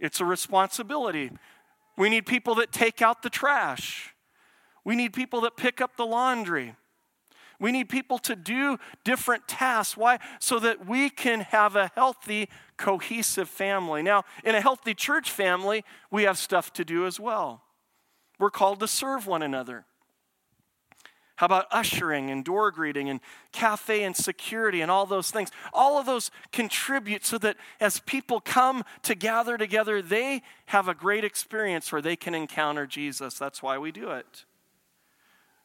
It's 0.00 0.20
a 0.20 0.24
responsibility. 0.24 1.30
We 1.96 2.08
need 2.08 2.26
people 2.26 2.54
that 2.56 2.72
take 2.72 3.02
out 3.02 3.22
the 3.22 3.30
trash. 3.30 4.14
We 4.84 4.96
need 4.96 5.12
people 5.12 5.42
that 5.42 5.56
pick 5.56 5.80
up 5.80 5.96
the 5.96 6.06
laundry. 6.06 6.74
We 7.60 7.72
need 7.72 7.90
people 7.90 8.18
to 8.20 8.34
do 8.34 8.78
different 9.04 9.46
tasks. 9.46 9.96
Why? 9.96 10.18
So 10.40 10.58
that 10.60 10.86
we 10.86 11.10
can 11.10 11.40
have 11.40 11.76
a 11.76 11.90
healthy, 11.94 12.48
cohesive 12.78 13.50
family. 13.50 14.02
Now, 14.02 14.24
in 14.42 14.54
a 14.54 14.62
healthy 14.62 14.94
church 14.94 15.30
family, 15.30 15.84
we 16.10 16.22
have 16.22 16.38
stuff 16.38 16.72
to 16.72 16.84
do 16.86 17.06
as 17.06 17.20
well. 17.20 17.62
We're 18.38 18.50
called 18.50 18.80
to 18.80 18.88
serve 18.88 19.26
one 19.26 19.42
another. 19.42 19.84
How 21.40 21.46
about 21.46 21.68
ushering 21.70 22.28
and 22.28 22.44
door 22.44 22.70
greeting 22.70 23.08
and 23.08 23.18
cafe 23.50 24.02
and 24.02 24.14
security 24.14 24.82
and 24.82 24.90
all 24.90 25.06
those 25.06 25.30
things? 25.30 25.50
All 25.72 25.98
of 25.98 26.04
those 26.04 26.30
contribute 26.52 27.24
so 27.24 27.38
that 27.38 27.56
as 27.80 27.98
people 28.00 28.42
come 28.42 28.84
to 29.04 29.14
gather 29.14 29.56
together, 29.56 30.02
they 30.02 30.42
have 30.66 30.86
a 30.86 30.92
great 30.92 31.24
experience 31.24 31.90
where 31.90 32.02
they 32.02 32.14
can 32.14 32.34
encounter 32.34 32.86
Jesus. 32.86 33.38
That's 33.38 33.62
why 33.62 33.78
we 33.78 33.90
do 33.90 34.10
it. 34.10 34.44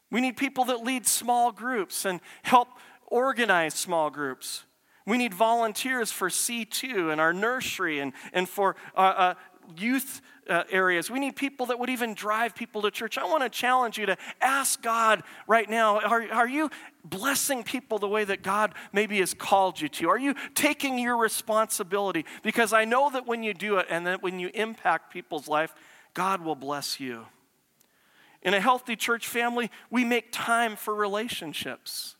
We 0.10 0.22
need 0.22 0.38
people 0.38 0.64
that 0.64 0.82
lead 0.82 1.06
small 1.06 1.52
groups 1.52 2.06
and 2.06 2.22
help 2.44 2.70
organize 3.08 3.74
small 3.74 4.10
groups. 4.10 4.64
We 5.06 5.18
need 5.18 5.34
volunteers 5.34 6.10
for 6.10 6.30
C2 6.30 7.12
and 7.12 7.20
our 7.20 7.34
nursery 7.34 8.00
and, 8.00 8.14
and 8.32 8.48
for 8.48 8.78
uh, 8.96 9.00
uh, 9.00 9.34
youth 9.78 10.22
uh, 10.50 10.64
areas. 10.70 11.10
We 11.10 11.20
need 11.20 11.36
people 11.36 11.68
that 11.68 11.80
would 11.80 11.90
even 11.90 12.14
drive 12.14 12.56
people 12.56 12.82
to 12.84 12.92
church. 12.92 13.18
I 13.18 13.26
want 13.26 13.44
to 13.44 13.50
challenge 13.50 13.98
you 13.98 14.06
to 14.08 14.18
ask 14.42 14.82
God 14.82 15.24
right 15.48 15.70
now 15.70 16.00
are, 16.00 16.32
are 16.32 16.48
you 16.48 16.70
blessing 17.04 17.64
people 17.64 18.00
the 18.00 18.08
way 18.08 18.24
that 18.24 18.44
God 18.44 18.74
maybe 18.92 19.20
has 19.20 19.34
called 19.34 19.80
you 19.80 19.90
to? 19.90 20.10
Are 20.10 20.20
you 20.20 20.36
taking 20.54 20.98
your 21.00 21.18
responsibility? 21.18 22.26
Because 22.44 22.74
I 22.74 22.86
know 22.86 23.10
that 23.12 23.28
when 23.28 23.44
you 23.44 23.54
do 23.54 23.78
it 23.78 23.88
and 23.90 24.08
that 24.08 24.22
when 24.22 24.40
you 24.40 24.50
impact 24.54 25.12
people's 25.14 25.48
life, 25.48 25.74
God 26.14 26.42
will 26.42 26.56
bless 26.56 27.00
you. 27.00 27.26
In 28.42 28.54
a 28.54 28.60
healthy 28.60 28.96
church 28.96 29.28
family, 29.28 29.72
we 29.90 30.04
make 30.04 30.32
time 30.32 30.76
for 30.76 30.94
relationships. 30.94 32.16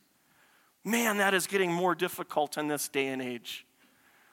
Man, 0.84 1.18
that 1.18 1.34
is 1.34 1.46
getting 1.46 1.72
more 1.72 1.94
difficult 1.94 2.56
in 2.56 2.68
this 2.68 2.88
day 2.88 3.08
and 3.08 3.20
age. 3.20 3.65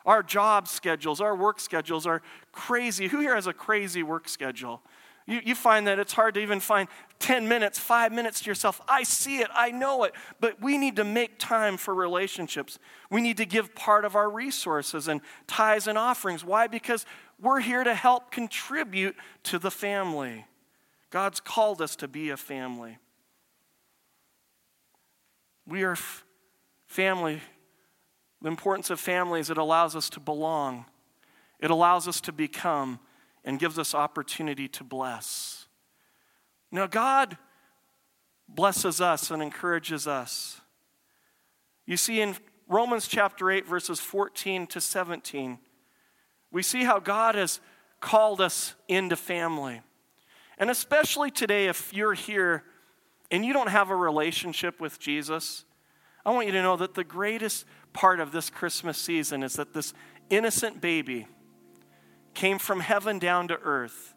Our 0.06 0.22
job 0.24 0.68
schedules, 0.68 1.22
our 1.22 1.36
work 1.36 1.60
schedules 1.60 2.06
are 2.06 2.22
crazy. 2.52 3.08
Who 3.08 3.20
here 3.20 3.36
has 3.36 3.48
a 3.48 3.54
crazy 3.54 4.04
work 4.04 4.28
schedule? 4.28 4.82
You, 5.26 5.39
you 5.46 5.56
find 5.56 5.88
that 5.88 6.00
it's 6.00 6.12
hard 6.12 6.34
to 6.34 6.42
even 6.42 6.60
find 6.60 6.89
10 7.20 7.48
minutes, 7.48 7.80
five 7.80 8.12
minutes 8.12 8.42
to 8.42 8.50
yourself. 8.50 8.82
I 8.88 9.04
see 9.04 9.38
it, 9.38 9.48
I 9.54 9.72
know 9.72 10.04
it, 10.04 10.13
but 10.42 10.62
we 10.62 10.78
need 10.78 10.98
to 10.98 11.06
make 11.06 11.39
time 11.39 11.78
for 11.78 11.94
relationships. 11.94 12.78
We 13.10 13.22
need 13.22 13.38
to 13.38 13.46
give 13.46 13.74
part 13.74 14.04
of 14.04 14.16
our 14.16 14.30
resources 14.30 15.08
and 15.08 15.22
tithes 15.48 15.88
and 15.88 15.98
offerings. 15.98 16.44
Why? 16.44 16.68
Because 16.68 17.06
we're 17.42 17.62
here 17.62 17.86
to 17.86 17.94
help 17.94 18.32
contribute 18.32 19.16
to 19.44 19.60
the 19.60 19.72
family. 19.72 20.46
God's 21.10 21.39
called 21.39 21.82
us 21.82 21.96
to 21.98 22.08
be 22.10 22.30
a 22.30 22.38
family. 22.38 22.98
We 25.66 25.84
are 25.84 25.94
f- 25.94 26.26
family 26.88 27.42
the 28.44 28.50
importance 28.50 28.90
of 28.90 29.00
family 29.00 29.40
is 29.40 29.50
it 29.50 29.58
allows 29.58 29.96
us 29.96 30.10
to 30.12 30.20
belong, 30.20 30.86
it 31.60 31.72
allows 31.72 32.08
us 32.08 32.22
to 32.22 32.32
become, 32.32 33.00
and 33.46 33.58
gives 33.58 33.80
us 33.80 33.96
opportunity 33.96 34.68
to 34.68 34.84
bless. 34.84 35.66
Now, 36.72 36.86
God 36.86 37.38
blesses 38.48 39.00
us 39.02 39.32
and 39.32 39.42
encourages 39.42 40.08
us. 40.08 40.60
You 41.86 41.98
see, 41.98 42.22
in 42.22 42.36
Romans 42.68 43.08
chapter 43.08 43.50
8, 43.50 43.66
verses 43.66 44.00
14 44.00 44.68
to 44.68 44.82
17, 44.82 45.60
we 46.52 46.62
see 46.62 46.84
how 46.84 47.00
God 47.00 47.36
has 47.36 47.60
called 48.00 48.42
us 48.42 48.76
into 48.88 49.16
family. 49.16 49.82
And 50.58 50.70
especially 50.70 51.32
today, 51.32 51.68
if 51.68 51.94
you're 51.94 52.14
here 52.14 52.64
and 53.32 53.46
you 53.46 53.54
don't 53.54 53.70
have 53.70 53.90
a 53.90 53.96
relationship 53.96 54.82
with 54.82 55.00
Jesus, 55.00 55.66
I 56.26 56.32
want 56.32 56.46
you 56.46 56.54
to 56.54 56.62
know 56.62 56.78
that 56.78 56.94
the 56.94 57.04
greatest 57.04 57.66
part 57.94 58.20
of 58.20 58.32
this 58.32 58.50
Christmas 58.50 58.98
season 58.98 59.44
is 59.44 59.54
that 59.54 59.74
this 59.74 59.94
innocent 60.30 60.82
baby 60.82 61.28
came 62.34 62.58
from 62.58 62.80
heaven 62.80 63.20
down 63.20 63.48
to 63.48 63.60
earth, 63.60 64.14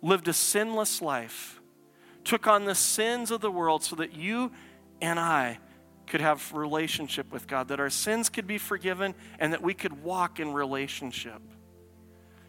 lived 0.00 0.26
a 0.28 0.32
sinless 0.32 1.02
life, 1.02 1.60
took 2.24 2.46
on 2.46 2.64
the 2.64 2.74
sins 2.74 3.30
of 3.30 3.40
the 3.40 3.50
world 3.50 3.84
so 3.84 3.96
that 3.96 4.14
you 4.14 4.52
and 5.00 5.20
I 5.20 5.58
could 6.06 6.20
have 6.20 6.52
relationship 6.52 7.32
with 7.32 7.46
God, 7.46 7.68
that 7.68 7.80
our 7.80 7.90
sins 7.90 8.28
could 8.28 8.46
be 8.46 8.58
forgiven, 8.58 9.14
and 9.38 9.52
that 9.52 9.62
we 9.62 9.74
could 9.74 10.02
walk 10.02 10.40
in 10.40 10.52
relationship. 10.52 11.40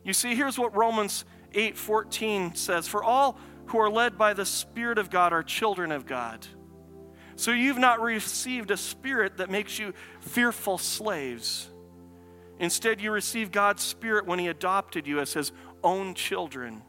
You 0.04 0.14
see, 0.14 0.36
here's 0.36 0.60
what 0.60 0.76
Romans 0.76 1.26
8:14 1.54 2.56
says, 2.56 2.88
"For 2.88 3.04
all 3.04 3.38
who 3.68 3.78
are 3.78 3.90
led 3.90 4.18
by 4.18 4.34
the 4.34 4.46
Spirit 4.46 4.98
of 4.98 5.10
God 5.10 5.32
are 5.34 5.44
children 5.44 5.92
of 5.92 6.06
God." 6.06 6.48
So 7.36 7.52
you've 7.52 7.78
not 7.78 8.02
received 8.02 8.72
a 8.72 8.78
spirit 8.78 9.38
that 9.38 9.50
makes 9.50 9.80
you 9.80 9.94
fearful 10.20 10.78
slaves. 10.78 11.70
Instead, 12.60 13.02
you 13.02 13.12
received 13.12 13.52
God's 13.52 13.82
Spirit 13.82 14.26
when 14.26 14.40
He 14.40 14.48
adopted 14.48 15.08
you 15.08 15.20
as 15.20 15.34
His 15.34 15.52
own 15.84 16.14
children. 16.14 16.84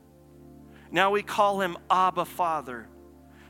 Now 0.91 1.11
we 1.11 1.23
call 1.23 1.61
Him 1.61 1.77
Abba 1.91 2.27
Father. 2.27 2.87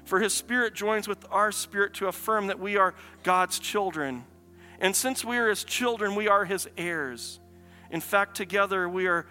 For 0.04 0.20
His 0.20 0.32
Spirit 0.32 0.74
joins 0.74 1.08
with 1.08 1.24
our 1.30 1.50
spirit 1.50 1.94
to 1.94 2.06
affirm 2.06 2.46
that 2.46 2.60
we 2.60 2.76
are 2.76 2.94
God's 3.22 3.58
children. 3.58 4.24
And 4.78 4.94
since 4.94 5.24
we 5.24 5.36
are 5.36 5.48
His 5.48 5.64
children, 5.64 6.14
we 6.14 6.28
are 6.28 6.44
His 6.44 6.68
heirs. 6.76 7.40
In 7.90 8.00
fact, 8.00 8.36
together 8.36 8.88
we 8.88 9.06
are 9.06 9.26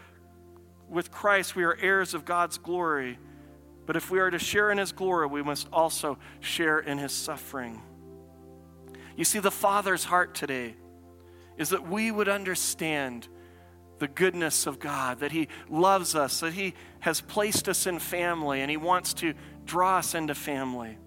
with 0.90 1.12
Christ, 1.12 1.56
we 1.56 1.64
are 1.64 1.78
heirs 1.80 2.14
of 2.14 2.26
God's 2.26 2.58
glory. 2.58 3.18
But 3.86 3.96
if 3.96 4.10
we 4.10 4.20
are 4.20 4.30
to 4.30 4.40
share 4.40 4.72
in 4.72 4.78
his 4.78 4.92
glory, 4.92 5.28
we 5.28 5.44
must 5.44 5.68
also 5.74 6.18
share 6.40 6.80
in 6.80 6.98
his 6.98 7.12
suffering. 7.12 7.82
You 9.16 9.26
see, 9.26 9.40
the 9.40 9.52
Father's 9.52 10.06
heart 10.06 10.34
today 10.34 10.76
is 11.58 11.70
that 11.70 11.88
we 11.88 12.10
would 12.10 12.30
understand 12.30 13.28
the 14.00 14.08
goodness 14.08 14.66
of 14.66 14.80
God, 14.80 15.20
that 15.20 15.32
he 15.32 15.48
loves 15.70 16.16
us, 16.16 16.40
that 16.40 16.54
he 16.54 16.74
has 17.02 17.22
placed 17.22 17.70
us 17.70 17.86
in 17.86 18.00
family, 18.00 18.62
and 18.62 18.72
he 18.72 18.78
wants 18.78 19.14
to 19.16 19.34
draw 19.66 19.98
us 19.98 20.16
into 20.16 20.34
family. 20.34 20.98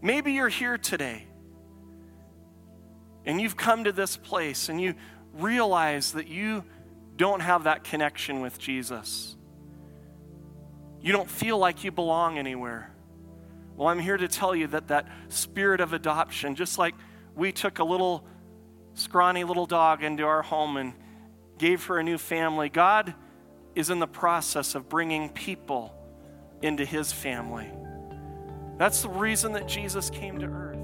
Maybe 0.00 0.32
you're 0.32 0.48
here 0.48 0.78
today 0.78 1.26
and 3.24 3.40
you've 3.40 3.56
come 3.56 3.84
to 3.84 3.92
this 3.92 4.16
place 4.16 4.68
and 4.68 4.80
you 4.80 4.94
realize 5.34 6.12
that 6.12 6.26
you 6.26 6.64
don't 7.16 7.40
have 7.40 7.64
that 7.64 7.84
connection 7.84 8.40
with 8.40 8.58
Jesus. 8.58 9.36
You 11.02 11.12
don't 11.12 11.28
feel 11.28 11.58
like 11.58 11.84
you 11.84 11.90
belong 11.90 12.38
anywhere. 12.38 12.90
Well, 13.76 13.88
I'm 13.88 13.98
here 13.98 14.16
to 14.16 14.28
tell 14.28 14.54
you 14.54 14.68
that 14.68 14.88
that 14.88 15.08
spirit 15.28 15.80
of 15.80 15.92
adoption, 15.92 16.54
just 16.54 16.78
like 16.78 16.94
we 17.34 17.50
took 17.52 17.78
a 17.78 17.84
little 17.84 18.24
scrawny 18.94 19.44
little 19.44 19.66
dog 19.66 20.04
into 20.04 20.24
our 20.24 20.42
home 20.42 20.76
and 20.76 20.94
gave 21.58 21.84
her 21.86 21.98
a 21.98 22.02
new 22.02 22.18
family, 22.18 22.68
God 22.68 23.14
is 23.74 23.90
in 23.90 23.98
the 23.98 24.06
process 24.06 24.74
of 24.74 24.88
bringing 24.88 25.30
people 25.30 25.94
into 26.60 26.84
his 26.84 27.12
family. 27.12 27.68
That's 28.78 29.02
the 29.02 29.08
reason 29.08 29.52
that 29.52 29.66
Jesus 29.66 30.10
came 30.10 30.38
to 30.38 30.46
earth. 30.46 30.81